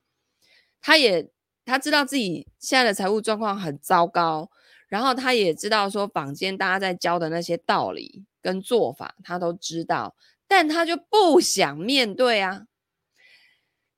[0.81, 1.29] 他也
[1.65, 4.51] 他知道自己现在的财务状况很糟糕，
[4.89, 10.15] 然后他也知道说坊间大家在教的那些道理跟做法，他都知道，
[10.47, 12.67] 但他就不想面对啊。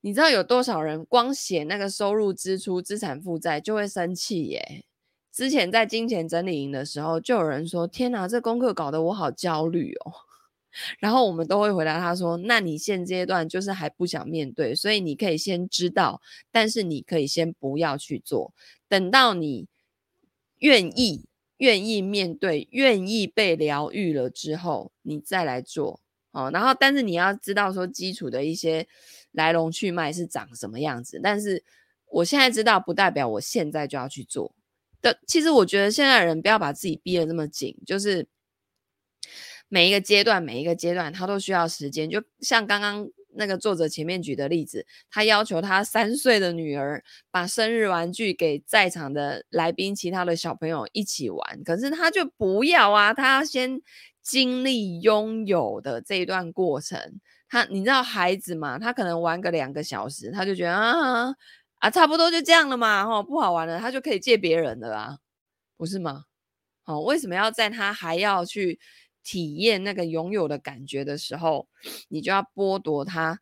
[0.01, 4.83] 你知道有多少人光写那个收入、支出、资产负债就会生气耶？
[5.31, 10.11] 之前在金钱整理营的时候，就有人说：“天哪，这功课搞得我好焦虑哦。”
[10.99, 18.53] 然后我们都会回答他说：“那你现阶段就是还不想面对，所以你可以先知道，但是你可以先不要去做，
[18.87, 19.67] 等到你
[20.59, 21.25] 愿意、
[21.57, 25.99] 愿意面对、愿意被疗愈了之后，你再来做。”
[26.31, 28.87] 哦，然后但是你要知道说基础的一些。
[29.33, 31.63] 来龙去脉是长什么样子，但是
[32.07, 34.53] 我现在知道，不代表我现在就要去做
[35.01, 35.21] 的。
[35.25, 38.27] 其实我觉得现在人不要把自己逼得那么紧，就是
[39.73, 42.09] 每一个阶段，每一个阶段他都需要时间。
[42.09, 53.81] 就像刚刚那个作者前面举的例子，他要求他三岁的女儿把生日玩具给在场的来宾、其他的小朋友一起玩，可是他就不要啊，他要先
[54.21, 57.21] 经历拥有的这一段过程。
[57.47, 58.77] 他，你知道孩子嘛？
[58.77, 61.33] 他可能玩个两个小时，他就觉得啊
[61.79, 65.17] 啊，差不多就这样了嘛，哈，不好玩了，他就可以借别人的啦，
[65.77, 66.25] 不是吗？
[66.83, 68.79] 好，为什么要在他还要去
[69.23, 71.67] 体验那个拥有的感觉的时候，
[72.09, 73.39] 你就要剥夺他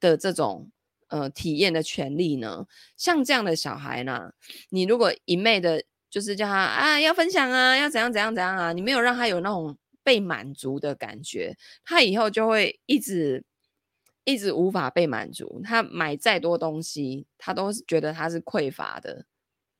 [0.00, 0.70] 的这种
[1.08, 2.66] 呃体验的权利呢？
[2.96, 4.32] 像这样的小孩呢，
[4.70, 9.76] 你如果一昧的，就是叫他啊要分享啊，要怎样怎样怎样啊，你没有让他有那种。
[10.04, 13.44] 被满足的感觉，他以后就会一直
[14.24, 15.60] 一直无法被满足。
[15.62, 19.24] 他买再多东西，他都是觉得他是匮乏的，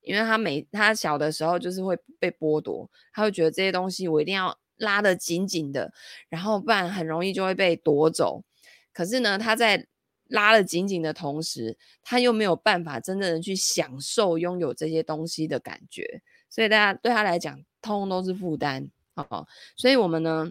[0.00, 5.92] 因为他每他小的时候就是会被剥夺，他会觉得这些东西我一定要拉得紧紧的，
[6.28, 8.44] 然后不然很容易就会被夺走。
[8.92, 9.86] 可是呢，他在
[10.28, 18.90] 拉得紧紧的同时，他又没有办法真正的去享受拥有这些东西的感觉，所以大家对他来讲，通通都是负担。
[19.14, 20.50] 好，所以我们呢，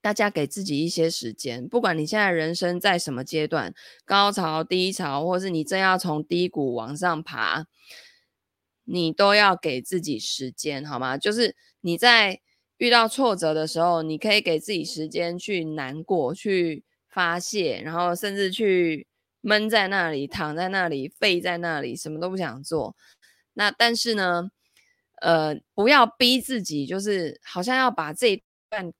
[0.00, 3.74] 大家给自己一些时间，不管你现在人生在什么阶段，
[4.04, 7.66] 高潮、低潮，或是你正要从低谷往上爬，
[8.84, 11.16] 你都要给自己时间，好吗？
[11.16, 12.40] 就是你在
[12.82, 19.06] 遇到挫折的时候，你可以给自己时间去难过、去发泄，然后甚至去
[19.40, 22.96] 闷在那里、躺在那里、废在那里，什么都不想做。
[23.52, 24.50] 那但是呢，
[25.20, 28.42] 呃，不要逼自己，就是好像要把这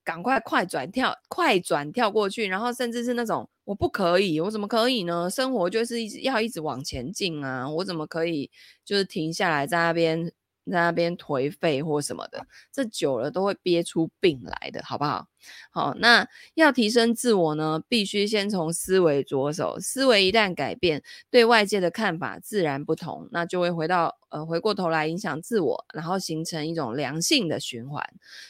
[0.05, 5.29] 赶快快转跳，快转跳过去，然后甚至是那种我不可以，我怎么可以呢？
[5.29, 8.49] 生活就是一直要一直往前进啊，我怎么可以
[8.85, 10.33] 就是停下来在那边？
[10.71, 15.27] 在那边颓废或什么的，这久了都会憋出病来的，好不好？
[15.73, 19.77] 好，那要提升自我呢，必须先从思维着手。
[19.81, 28.05] 思维一旦改变，对外界的看法自然不同，那就会回到呃，回过头来影响自我，然后形成一种良性的循环。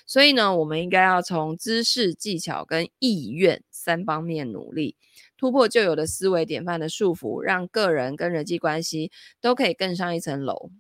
[0.05, 4.97] 所以呢，我们应该要从知识、技巧跟意愿三方面努力，
[5.39, 10.71] 突破旧有的思维典范的束缚，让个人跟人际关系都可以更上一层楼。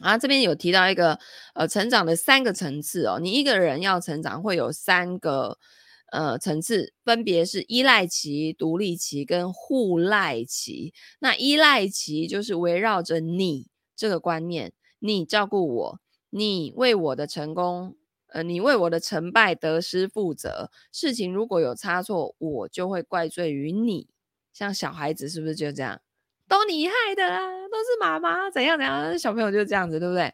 [0.00, 1.18] 啊，这边有提到一个
[1.54, 5.58] 呃成长的三个层次哦，你一个人要成长会有三个
[6.10, 10.92] 呃层次，分别是依赖期、独立期跟互赖期。
[11.20, 16.00] 那依赖期就是围绕着你这个观念，你照顾我，
[16.30, 17.94] 你为我的成功，
[18.28, 20.70] 呃，你为我的成败得失负责。
[20.90, 24.08] 事情如果有差错，我就会怪罪于你。
[24.52, 26.00] 像小孩子是不是就这样？
[26.52, 30.30] 都你害的啊，都是妈妈怎样怎样，小朋友就这样子，对不对？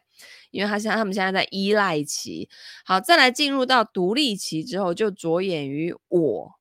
[0.51, 2.49] 因为他现在他们现在在依赖期，
[2.83, 6.51] 好，再来进入到独立期之后，就着眼于我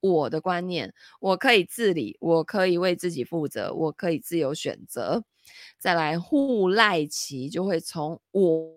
[0.00, 5.24] 我的观念，我可以自理，我可以为自己负责，我可以自由选择。
[5.78, 8.70] 再来互赖期，就会从我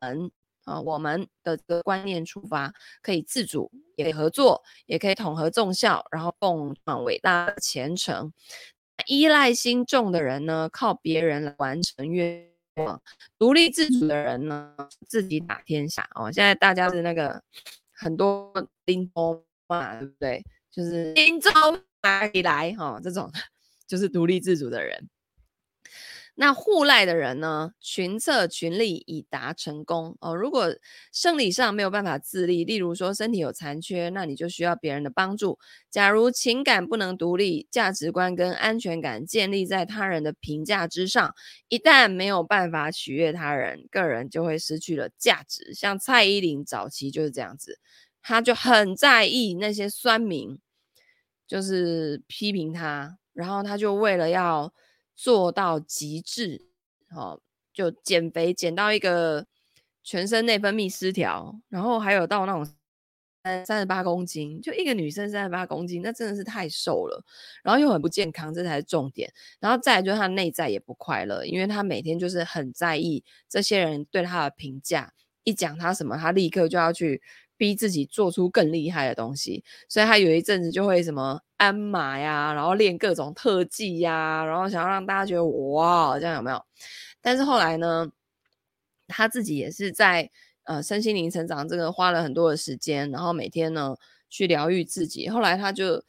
[0.00, 0.30] 们
[0.62, 8.32] 啊我们的这个观念出发，可以自主，也可以合作，也可以统合综效，然后共创伟大的前程。
[9.06, 12.98] 依赖心重的人呢，靠别人来完成愿望；
[13.38, 14.74] 独立自主的人呢，
[15.08, 16.08] 自己打天下。
[16.14, 17.42] 哦，现在大家是那个
[17.92, 18.52] 很多
[18.84, 20.44] 叮咚嘛，对不对？
[20.70, 21.52] 就是叮咚
[22.02, 22.72] 哪里来？
[22.72, 23.30] 哈、哦，这种
[23.86, 25.08] 就是独立自主的人。
[26.36, 30.34] 那互赖的人呢，群策群力以达成功哦。
[30.34, 30.74] 如果
[31.12, 35.60] 生理上没有办法自立，例如说身体有残缺，那你就需要别人的帮助。
[35.92, 41.32] 假如情感不能独立，价值观跟安全感建立在他人的评价之上，
[41.68, 45.72] 一旦没有办法取悦他人，个人就会失去了价值。
[45.72, 47.78] 像蔡依林早期就是这样子，
[48.20, 50.58] 他就很在意那些酸民，
[51.46, 54.74] 就是批评他，然后他就为了要。
[55.14, 56.60] 做到极致，
[57.10, 57.40] 哦，
[57.72, 59.46] 就减肥减到一个
[60.02, 62.64] 全身内分泌失调，然后还有到那种
[63.44, 67.24] 三三十八公斤，就一个女生三十八公斤，那真的是太瘦了，
[67.62, 69.32] 然后又很不健康，这才是重点。
[69.60, 75.12] 然后再来就是她内在也不快乐，因为她每天就是很在意这些人对她的评价，
[75.44, 77.22] 一讲她什么，她立刻就要去。
[77.64, 86.62] 逼自己做出更厉害的东西，所以他有一阵子就会什么鞍马呀，然后练各种特技呀，然后想要让大家觉得哇，这样有没有？
[87.22, 88.06] 但是后来呢，
[89.08, 90.30] 他自己也是在
[90.64, 93.96] 呃身心灵成长这个花了很多的时间，然后每天呢
[94.28, 95.30] 去疗愈自己。
[95.30, 96.04] 后来他就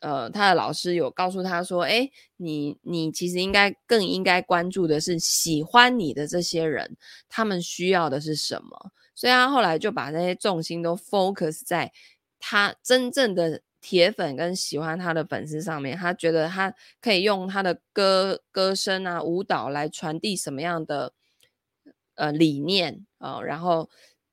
[0.00, 6.96] 呃他的老师有告诉他说，哎，你你其实应该更应该关注的是喜欢你的这些人，
[7.28, 8.92] 他们需要的是什么？
[9.16, 11.90] 所以他后来就把那些重心都 focus 在
[12.38, 15.96] 他真正的铁粉跟喜欢他的粉丝上面。
[15.96, 21.14] 他觉得他可以用他的歌歌声啊、舞蹈来传递什么样的
[22.16, 23.88] 呃理念啊、然后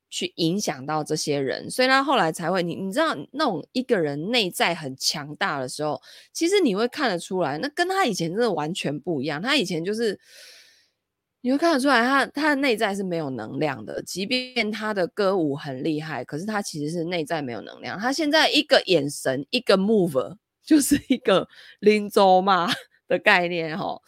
[0.09, 1.71] 去影响到这些人。
[1.71, 6.01] 所以他后来才会，你你知道那种一个人内在很强大的时候，
[6.33, 9.41] 其实你会看得出来，那跟他以前真的完全不一样。
[9.41, 10.19] 他以前就是。
[11.45, 14.01] 你会看得出来他，他的内在是没有能量的。
[14.01, 17.99] 即便他的歌舞很厉害，可是他其实是内在没有能量。
[17.99, 21.49] 他现在一个眼神，一个 move， 就是一个
[21.81, 22.71] 林州嘛
[23.09, 24.01] 的概念哈，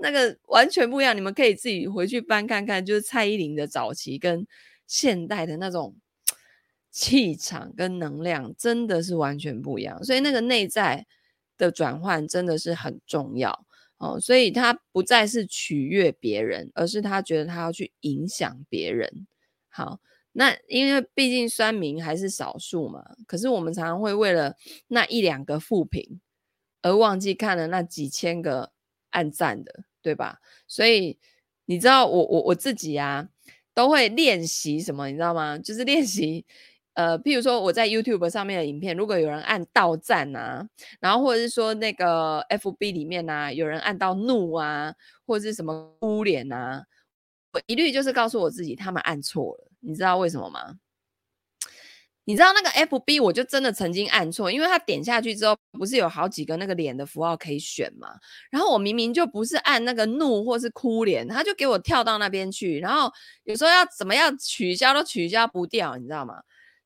[0.00, 1.16] 那个完全不一样。
[1.16, 4.46] 你们可以自己回去翻看看，就是蔡依林的早期跟
[4.86, 5.96] 现代的那种
[6.92, 10.04] 气场跟能量，真的是完全不一样。
[10.04, 11.04] 所以那个内在
[11.58, 13.66] 的转换真的是很重要。
[14.00, 19.26] 哦，所以他不再是取悦别人，而是他觉得他要去影响别人。
[19.68, 20.00] 好，
[20.32, 24.56] 那因为毕竟酸民还是少数嘛，可是我们常常会为了
[24.88, 26.18] 那一两个负评
[26.80, 28.72] 而忘记看了那几千个
[29.10, 30.38] 按赞的，对吧？
[30.66, 31.18] 所以
[31.66, 33.28] 你知道我我我自己啊，
[33.74, 35.58] 都会练习什么，你知道吗？
[35.58, 36.46] 就是练习。
[36.94, 40.66] 呃，譬如说我在 YouTube 上面的影片，如果有人按到赞啊，
[41.00, 44.92] 然后或者是说那个 FB 里面啊，有人按到怒啊，
[45.26, 46.84] 或者是什么哭脸啊，
[47.52, 49.70] 我一律就是告诉我自己，他们按错了。
[49.80, 50.76] 你知道为什么吗？
[52.24, 58.08] 你知道那个 FB 我就真的曾经按错，因为他点下去之后，不是有好几个那个脸的符号可以选嘛？
[58.50, 63.10] 然后我明明就不是按那个怒或是哭脸，他就给我跳到那边去，然后
[63.44, 66.34] 有时候要怎么样取消都取消不掉，你知道吗？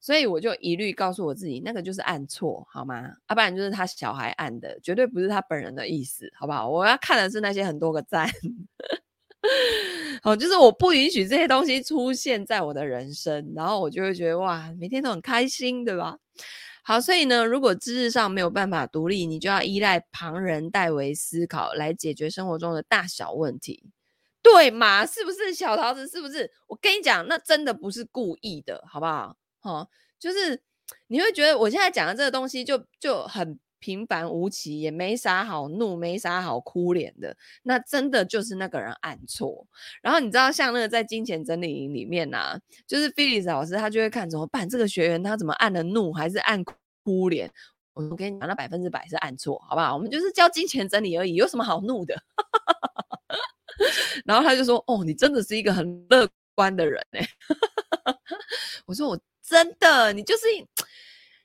[0.05, 3.01] 所以我就一律告诉我自己，那个就是按错，好吗？
[3.01, 6.69] 要、啊、不然就是他小孩按的，绝对不是他本人的意思，好不好？
[6.69, 8.29] 我要看的是那些很多个赞，
[10.23, 16.19] 好，就是我不允许这些东西出现在我的人生，然后我就会觉得哇，每天都很开心，对吧？
[16.83, 23.83] 好，所以呢，如果知识上没有办法独立，你就要依赖旁人代为思考来解决生活中的大小问题，
[24.43, 25.07] 对吗？
[25.07, 26.07] 是不是小桃子？
[26.07, 26.51] 是不是？
[26.67, 29.35] 我跟你讲，那真的不是故意的，好不好？
[29.65, 29.89] 哦，
[30.19, 30.63] 就是
[31.09, 37.37] 你会觉得我现在讲的这个东西就就很平凡无奇，也没啥好怒，没啥好哭脸的。
[37.65, 39.67] 那真的就是那个人按错。
[40.03, 46.63] 然后你知道，像那个在金钱整理营里面呐、啊，就是菲利斯老师他就会看怎么办，这个学员他怎么按了怒，还是按
[47.05, 47.51] 哭脸？
[47.95, 49.95] 我跟你讲，那百分之百是按错，好不好？
[49.95, 52.15] 我们就是教金钱整理而已，有什么好怒的？
[54.25, 57.27] 然后他就说：“哦，你真的是一个很乐观的人哎。”
[58.87, 60.47] 我说：“我。”真的，你就是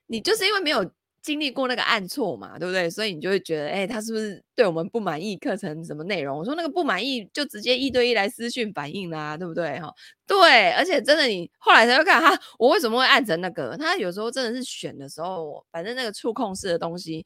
[0.08, 0.90] 你就是因为没有
[1.22, 2.90] 经历过那个按错嘛，对不对？
[2.90, 6.38] 所以你就会觉得，哎，他是不是对我们不满意课程什么内容？
[6.40, 9.78] 我说那个不满意就直接一对一来私讯反映啦，对不对？
[9.82, 9.94] 哈，
[10.26, 13.76] 对，而且真的，你后来才会看哈，我为什么会按成那个？
[13.78, 17.26] 他有时候真的是选的时候，反正那个触控式的东西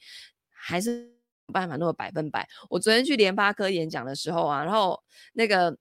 [0.51, 1.07] 还是
[1.53, 2.47] 办法那么百分百。
[2.69, 4.99] 我昨天去联发科演讲的时候啊，然后
[5.33, 5.77] 那个。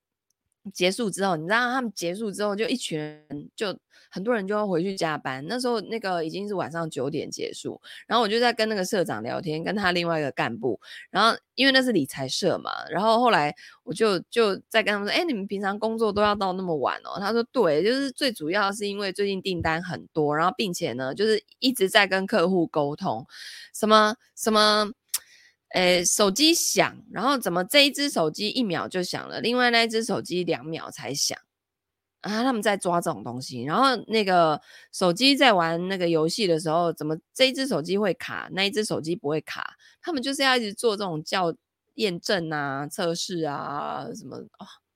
[0.72, 3.76] 结束之后，你知道他们结束之后，就一群人，就
[4.10, 5.44] 很多人就要回去加班。
[5.48, 10.78] 那时候那个已经是晚上九点结束，然后我就在跟那个社长聊天，跟他另外一个干部。
[11.10, 23.26] 然后因为那是理财社嘛，然后后来我就就在跟他们说：“哎，你们平常工作都要到那么晚哦？”他说：“对，就是最主要是因为最近订单很多，然后并且呢，就是一直在跟客户沟通，
[23.74, 24.92] 什么什么。”
[25.74, 31.38] 诶，手机响，然后怎么这一只手机一秒就响了，另外那一只手机两秒才响
[32.20, 32.42] 啊？
[32.42, 34.60] 他们在抓这种东西，然后那个
[34.92, 39.74] 手机在玩那个游戏的时候，怎么这一只手机会卡，那一只手机不会卡？
[40.02, 41.54] 他们就是要一直做这种叫
[41.94, 44.38] 验证啊、测试啊什么，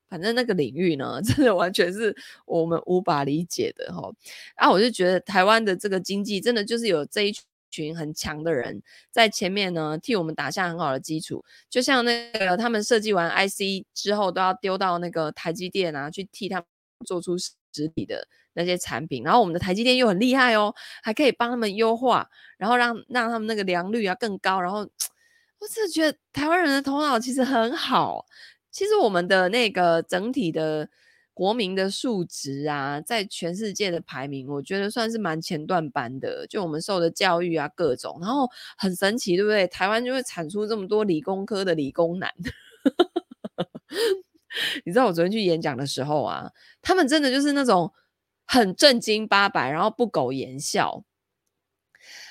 [0.09, 2.15] 反正那个领域呢， 真的完全是
[2.47, 4.11] 我们无法理解的哈。
[4.57, 7.35] 啊，我就觉得台湾的这个经济真的就是有这一
[7.71, 7.97] 群。
[7.97, 11.45] 很强的人在前面呢，替我们打下很好的基础。
[11.69, 16.67] 就像那个他们设计完 IC 之后，都要丢到那个台积电啊，去替他们
[17.07, 17.53] 做出实
[17.95, 19.23] 体的那些产品。
[19.23, 24.61] 然后我们的台积电又很厉害哦，还可以帮他们优化，然后让让他们那个良率啊更高。
[24.61, 28.25] 然后我真的觉得台湾人的头脑其实很好。
[28.71, 30.89] 其实我们的那个整体的。
[31.37, 36.47] 国民的数值啊，在全世界的排名，我觉得算是蛮前段班的。
[36.47, 39.67] 就我们受的教育啊，各种，然后很神奇，对不对？
[39.67, 42.33] 台湾就会产出这么多理工科的理工男。
[44.87, 47.93] 你知道我昨天去演讲的时候啊，他们真的就是那种
[48.47, 51.05] 很正经八百，然后不苟言笑。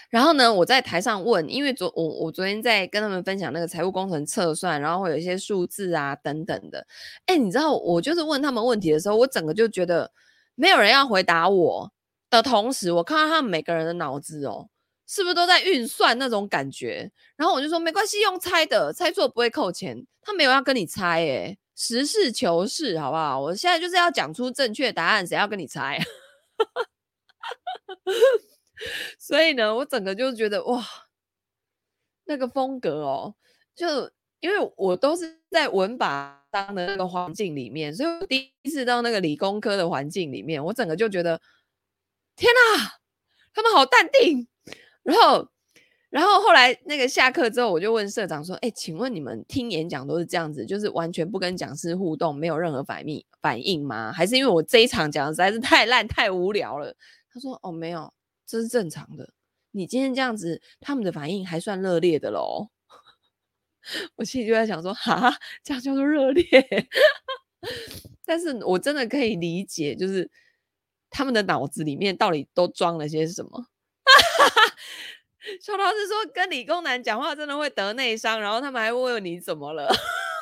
[0.09, 6.85] 然后呢，我在台上问，因为昨我我昨天在跟他们分享那个财务工程测算，然后会有一些数字啊等等的。
[7.25, 10.11] 哎，你知道我就是问他们问题的时候，我整个就觉得
[10.55, 11.91] 没有人要回答我
[12.29, 14.69] 的同时，我看到他们每个人的脑子哦，
[15.07, 17.11] 是不是都在运算那种感觉？
[17.35, 20.05] 然后我就说没关系，用猜的，猜错不会扣钱。
[20.21, 23.39] 他没有要跟你猜，哎，实事求是，好不好？
[23.39, 25.99] 我现在就是要讲出正确答案，谁要跟你猜？
[29.19, 30.83] 所以呢，我整个就觉得哇，
[32.25, 33.35] 那个风格哦，
[33.75, 41.39] 就因为我都是在文法当的那个环境里面，所以我第一次到那个理工科的环境里面，我整个就觉得
[42.35, 42.99] 天哪，
[43.53, 44.47] 他们好淡定。
[45.03, 45.47] 然后，
[46.09, 54.11] 然后后来那个下课之后，我就问社长说：“哎，请问你们听演讲都是这样子，就是完全不跟讲师互动，没有任何反应反应吗？
[54.11, 56.95] 还是因为我这一场讲的实在是太烂太无聊了？”
[57.31, 58.11] 他说：“哦，没有。”
[58.45, 59.33] 这是正常的。
[59.71, 62.69] 你今天这样子，他们的反应还算热烈的喽。
[64.15, 66.45] 我心里就在想说，哈，这样叫做热烈。
[68.25, 70.31] 但是我真的可以理解，就是
[71.09, 73.67] 他们的脑子里面到底都装了些什么。
[75.61, 79.93] 小老师说，跟理工男讲话真的会得内伤，然后他们还问你怎么了。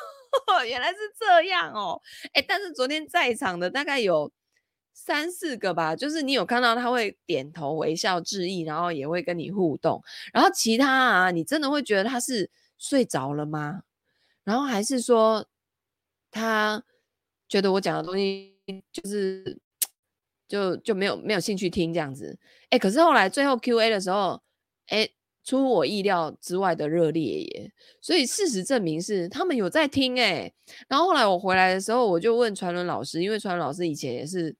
[0.68, 2.00] 原来是这样哦。
[2.34, 4.30] 诶，但是昨天在场的大概有。
[4.96, 10.00] 三四个吧，就是你有看到他会点头微笑致意，然后也会跟你互动。
[10.32, 13.82] 然后其他啊，你真的会觉得他是睡着了吗？
[14.44, 15.44] 然后还是说
[16.30, 16.82] 他
[17.48, 18.56] 觉得我讲的东西
[18.92, 19.58] 就是
[20.48, 22.38] 就就没有没有兴趣听这样子？
[22.70, 24.40] 哎，可是后来最后 Q&A 的时候，
[24.86, 25.06] 哎，
[25.44, 27.72] 出乎我意料之外的热烈耶！
[28.00, 30.50] 所以事实证明是他们有在听哎。
[30.88, 34.56] 然后后来我回来的时候，我就问传伦老师，因为传伦老师以前也是。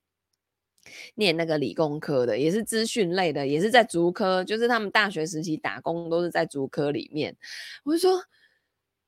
[1.15, 7.35] 念那个理工科的，也是资讯类的，也是在竹科，就是他们大学时期打工都是在竹科里面。
[7.83, 8.23] 我就说。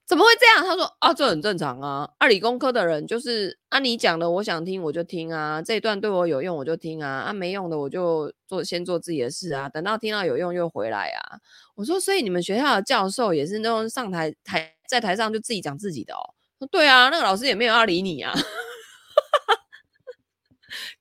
[0.08, 0.66] 怎么会这样？
[0.66, 2.10] 他说啊，这很正常啊。
[2.18, 11.38] 啊，理工科的人就是啊，你讲的我想听我就听啊，这一段对我有用我就听啊，啊没用的我就做先做自己的事啊，等到听到有用又回来啊。
[11.76, 16.24] 我说，所以你们学校的教授也是那种上台台在台上就自己讲自己的哦。
[16.72, 18.34] 对啊，那个老师也没有要理你啊。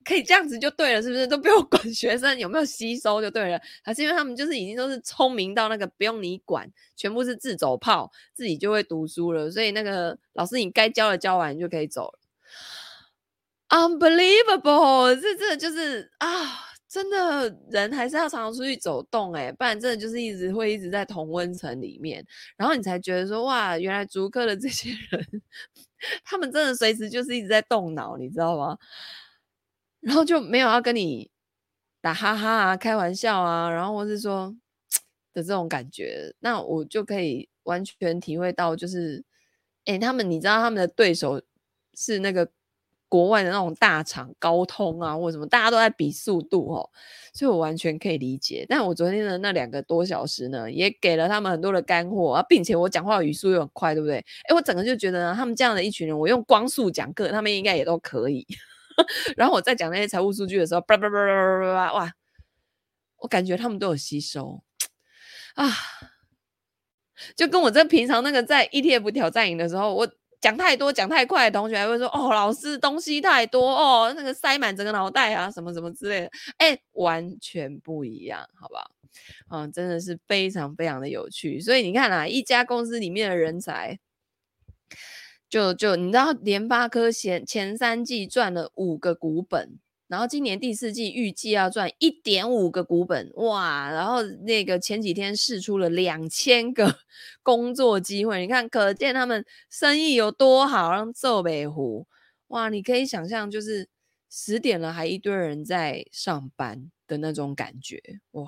[0.03, 1.27] 可以这样子就对了，是不是？
[1.27, 9.49] 都不用管 学生有没有吸收就对了，还是因为他们就是已经都是聪明到那个不用你管，全部是自走炮，自己就会读书了。
[9.51, 12.19] 所以那个老师你该教的教完就可以走了。
[13.69, 16.27] Unbelievable，这这就是啊，
[16.87, 22.25] 真的人还是要常常出去走动哎，不然真的就是一直会一直在同温层里面，
[22.55, 25.41] 然后你才觉得说哇，原来足科的这些人，
[26.23, 28.77] 他们真的随时就是一直在动脑，你知道吗？
[30.07, 31.29] 然后就没有要跟你
[31.99, 34.55] 打哈哈啊、开玩笑啊，然后或是说
[35.33, 39.25] 的这种感觉，那我就可以完全体会到，就是，
[39.83, 41.41] 哎，他们你知道他们的对手
[41.93, 42.49] 是那个
[43.09, 46.89] 国外的那种大厂高通啊，或什么，大家都在比速度哦，
[47.33, 48.65] 所以我完全可以理解。
[48.69, 54.23] 但我昨天的那两个多小时呢，也给了他们很多的干货啊，并且我讲话语速又很快，对不对？
[54.47, 58.47] 哎，我整个就觉得呢，他们这样的一群人，我用光速讲课，他们应该也都可以。
[59.35, 62.11] 然后我在讲那些财务数据的时候，叭叭叭叭叭叭，哇！
[63.17, 64.61] 我感觉他们都有吸收
[65.55, 65.71] 啊，
[67.35, 70.07] 就跟我在平常那个在 ETF 挑战营的时候，我
[70.39, 76.29] 讲太多讲太快同学还会说：“哦，老师东西太多哦，那个塞满整个脑袋啊，什么什么之类的。”
[76.59, 78.91] 哎，完全不一样，好不好？
[79.49, 81.59] 嗯，真的是非常非常的有趣。
[81.59, 83.97] 所以你看啊，一家公司里面的人才。
[85.49, 93.89] 就就你知道，联发科前前三季赚了五个股本，然后今年第四季预计要赚一点五个股本，哇！
[93.89, 96.99] 然后那个前几天试出了两千个
[97.43, 102.07] 工作机会，你看，可见他们生意有多好，让皱北湖，
[102.47, 102.69] 哇！
[102.69, 103.87] 你可以想象，就是
[104.29, 108.47] 十点了还一堆人在上班的那种感觉，哇！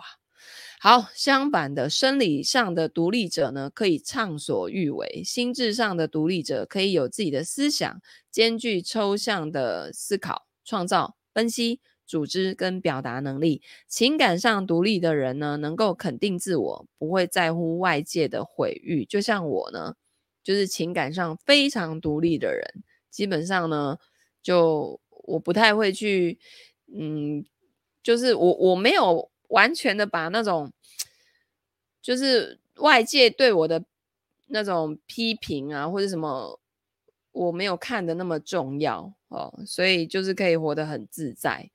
[0.81, 13.61] 好，相反的，生理上的独立者呢，可以畅所欲为；心智上的独立者可以有自己的思想，兼具抽象的思考、创造、分析、组织跟表达能力。
[13.89, 19.03] 情感上独立的人呢，能够肯定自我，不会在乎外界的毁誉。
[19.03, 19.95] 就像我呢，
[20.41, 23.97] 就是情感上非常独立的人，基本上呢，
[24.41, 26.39] 就我不太会去，
[26.97, 27.43] 嗯，
[28.01, 29.29] 就是我我没有。
[29.49, 30.71] 完全的把那种，
[32.01, 33.83] 就是外界对我的
[34.47, 36.59] 那种批评啊，或者什么，
[37.31, 41.69] 我没有看的那么重要哦，所以就是可以活得很自在。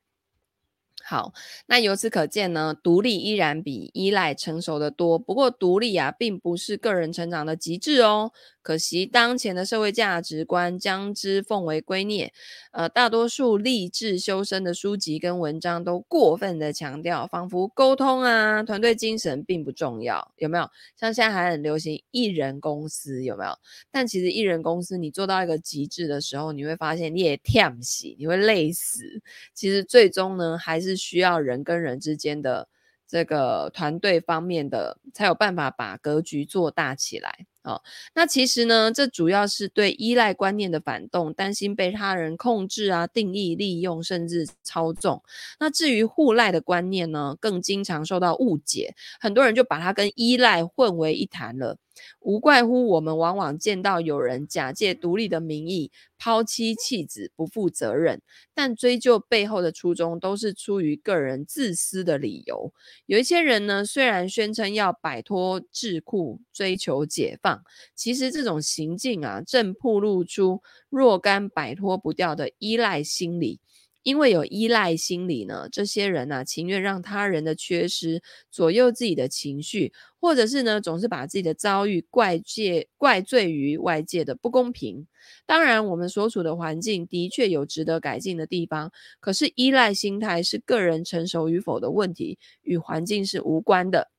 [1.07, 1.34] 好，
[1.66, 5.18] 那由此可见呢，独立依然比依赖成熟的多。
[5.18, 8.32] 不过，独立啊，并不是个人成长的极致哦。
[8.62, 12.30] 可惜，当前的社会价值观将之奉为圭臬。
[12.72, 20.64] 呃，大多数励志修身的书籍跟文章都过分的强调，仿佛沟通啊、团队精神并不重要，有没有？
[20.96, 23.55] 像现在还很流行艺人公司，有没有？
[23.90, 29.20] 但其实艺人公司，你做到一个极致的时候，你会发现你也忝死，你会累死。
[29.52, 32.68] 其实最终呢，还是需要人跟人之间的
[33.07, 37.47] 这个团队方面的，才有办法把格局做大起来。
[37.64, 37.82] 哦，
[38.14, 45.22] 那其实呢，这主要是对依赖观念的反动，担心被他人控制啊、定义、利用，甚至操纵。
[45.58, 51.78] 那至于互赖的观念呢，更经常受到误解，很多人就把它跟依赖混为一谈了。
[52.18, 58.20] 无怪乎我们往往见到有人假借独立的名义抛妻弃子，不负责任，
[58.52, 62.72] 但追究背后的初衷都是出于个人自私的理由。
[63.06, 67.53] 有一些人呢，虽然宣称要摆脱桎梏，追求解放，
[67.94, 73.61] 其实这种行径啊，正暴露出若干摆脱不掉的依赖心理。
[74.02, 85.07] 因为有依赖心理呢，这些人呢、啊，情愿让他人的缺失左右自己的情绪，或者是呢，总是把自己的遭遇怪罪怪罪于外界的不公平。
[85.46, 94.11] 当然，我们所处的环境的确有值得改进的地方，可是依赖心态是个人成熟与否的问题，与环境是无关的。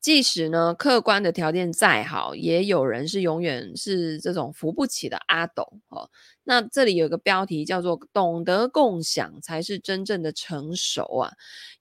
[0.00, 6.08] 即使呢，客观的条件再好，也有人是永远是这种扶不起的阿斗哦。
[6.44, 11.32] 那这里有个标题叫做“懂得共享才是真正的成熟”啊。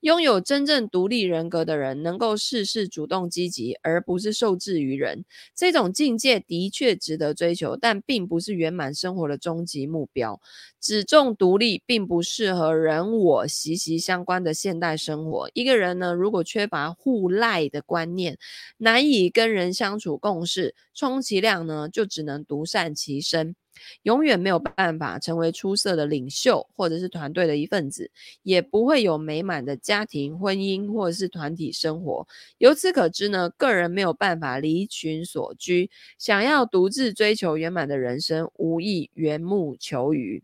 [0.01, 5.25] 拥有真正独立人格的人，能够事事主动积极，而不是受制于人。
[5.55, 10.39] 这种境界的确值得追求，但并不是圆满生活的终极目标。
[10.79, 15.49] 只重独立，并不适合人我息息相关的现代生活。
[15.53, 18.37] 一个人呢，如果缺乏互赖的观念，
[18.77, 23.55] 难以跟人相处共事，充其量呢，就只能独善其身。
[24.03, 28.11] 永远没有办法成为出色的领袖，或者是团队的一份子，
[28.43, 32.27] 也不会有美满的家庭、婚姻或者是团体生活。
[32.57, 40.43] 由此可知呢，个人没有办法离群索居，想要独自追求圆满的人生，无异缘木求鱼。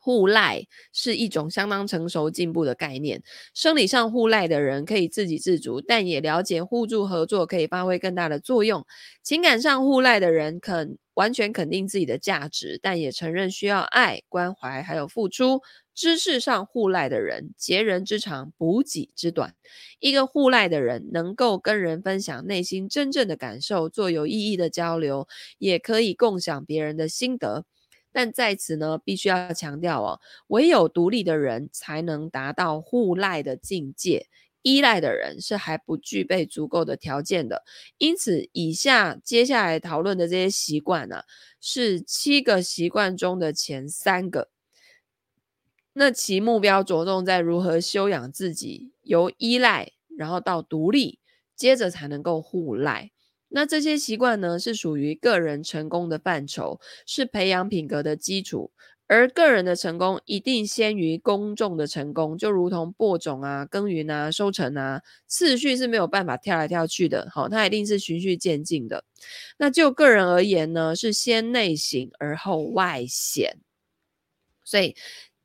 [0.00, 3.22] 互赖是一种相当成熟进步的概念。
[3.54, 8.84] 生理上互赖的人可以自给自足，但也了解互助合作可以发挥更大的作用。
[9.22, 15.60] 情感上互赖的人肯完全肯定自己的价值，但也承认需要爱、关怀还有付出。
[15.92, 19.54] 知识上互赖的人，截人之长，补己之短。
[19.98, 25.28] 一个互赖的人，能够跟人分享内心真正的感受，做有意义的交流，
[25.58, 27.66] 也可以共享别人的心得。
[28.12, 34.26] 但在此呢，必须要强调哦，唯有独立的人才能达到互赖的境界，
[34.62, 37.64] 依赖的人是还不具备足够的条件的。
[37.98, 41.22] 因此，以下接下来讨论的这些习惯呢，
[41.60, 44.50] 是七个习惯中的前三个。
[45.92, 51.18] 那其目标着重在如何修养自己，由依赖然后到独立，
[51.56, 53.10] 接着才能够互赖。
[53.52, 58.70] 那这些习惯呢，是属于个人成功的范畴，是培养品格的基础。
[59.08, 67.28] 而个人的成功一定先于公众的成功，就如同播种啊、耕耘啊、收成啊，次序是没有办法跳来跳去的。
[67.28, 69.04] 好，它一定是循序渐进的。
[69.58, 73.58] 那就个人而言呢，是先内省而后外显。
[74.64, 74.94] 所以，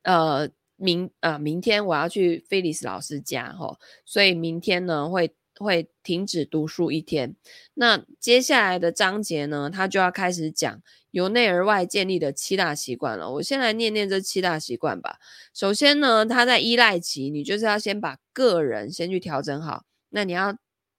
[0.04, 5.34] 呃，明呃明天我要去菲利斯老师家，哈，所以明天呢会。
[5.60, 7.36] 会停止读书一天。
[7.76, 10.82] 那接下来的章节呢，他就要开始讲
[11.12, 13.32] 由内而外建立的七大习惯了。
[13.34, 15.18] 我先来念念这七大习惯吧。
[15.54, 19.86] 首先呢，他在依赖期，你就是要先把个人先去调整好。
[20.10, 20.58] 那你要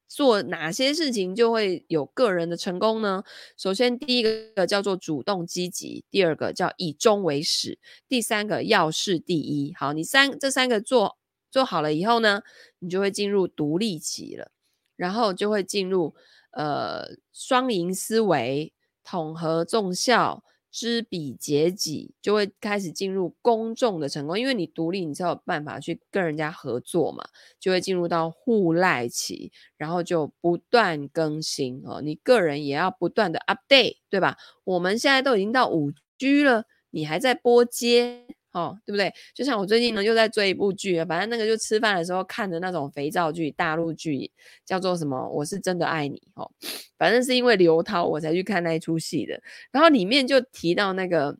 [0.08, 3.24] 做哪些事情就会有个人的成功呢？
[3.56, 7.78] 首先，第一个叫做主动积极，第二个叫以终为始，
[8.08, 9.74] 第三个要事第一。
[9.76, 11.18] 好，你三这三个做。
[11.56, 12.42] 做好了以后呢，
[12.80, 14.50] 你就会进入独立期了，
[14.94, 16.14] 然后就会进入
[16.50, 24.38] 呃双赢思维、统合众效、知彼解己，就会开始进入公众的成功。
[24.38, 27.26] 因为你独立，你才有办法去跟人家合作嘛，
[27.58, 32.02] 就会进入到互赖期，然后就不断更新哦。
[32.02, 34.36] 你个人也要不断的 update，对吧？
[34.64, 38.26] 我们现在都已经到五 G 了，你还在拨接。
[38.56, 39.12] 哦，对不对？
[39.34, 44.30] 就像我最近呢，又在追一部剧，反正那个就吃饭的时候看的那种肥皂剧，大陆剧
[44.64, 45.28] 叫做什么？
[45.28, 46.50] 我是真的爱你哦。
[46.96, 49.38] 反正是因为刘涛我才去看那一出戏的。
[49.70, 51.36] 然后里面就提到那个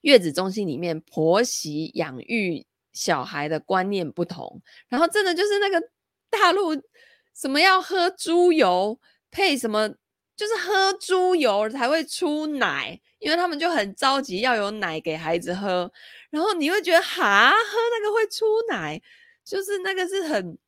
[0.00, 5.86] 月子中心里面婆媳养育小孩的观念不同，然后真的就是那个
[6.30, 6.74] 大陆
[7.34, 8.98] 什么要喝猪油
[9.30, 9.90] 配什么，
[10.34, 12.98] 就是喝猪油才会出奶。
[13.20, 15.90] 因为他们就很着急要有奶给孩子喝，
[16.30, 19.00] 然后你会觉得哈，喝那个会出奶，
[19.44, 20.58] 就是那个是很。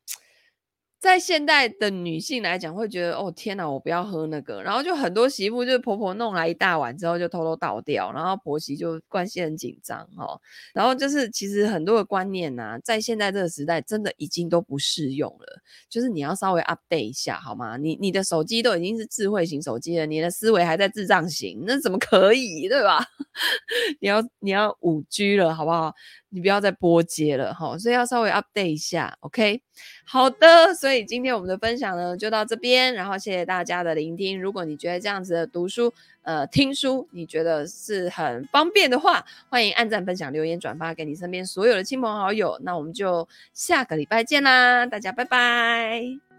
[1.03, 10.41] 在现代的女性来讲，会觉得哦天哪，我不要喝那个，然后就很多媳妇就是婆婆弄来一大碗之后就偷偷倒掉，然后婆媳就关系很紧张哦。
[10.73, 17.77] 然后就是其实很多的观念呐、在现在这个时代真的已经都不适用了，就是你要稍微 update 一下好吗？
[17.77, 23.05] 你你的手机都已经是智慧型手机了，你的思维还在智障型，那怎么可以对吧？
[24.01, 25.93] 你要你要五 G 了好不好？
[26.35, 29.61] 你不要再拨接了哈，所以要稍微 update 一下，OK？
[30.05, 34.41] 好的，所以今天我们的分享呢就到这边，然后谢谢大家的聆听。
[34.41, 42.59] 如果你觉得这样子的读书，呃，听书你觉得是很方便的话，欢迎按赞、分享、留言、转发给你身边所有的亲朋好友。
[42.63, 46.32] 那我们就下个礼拜见啦，大家拜拜。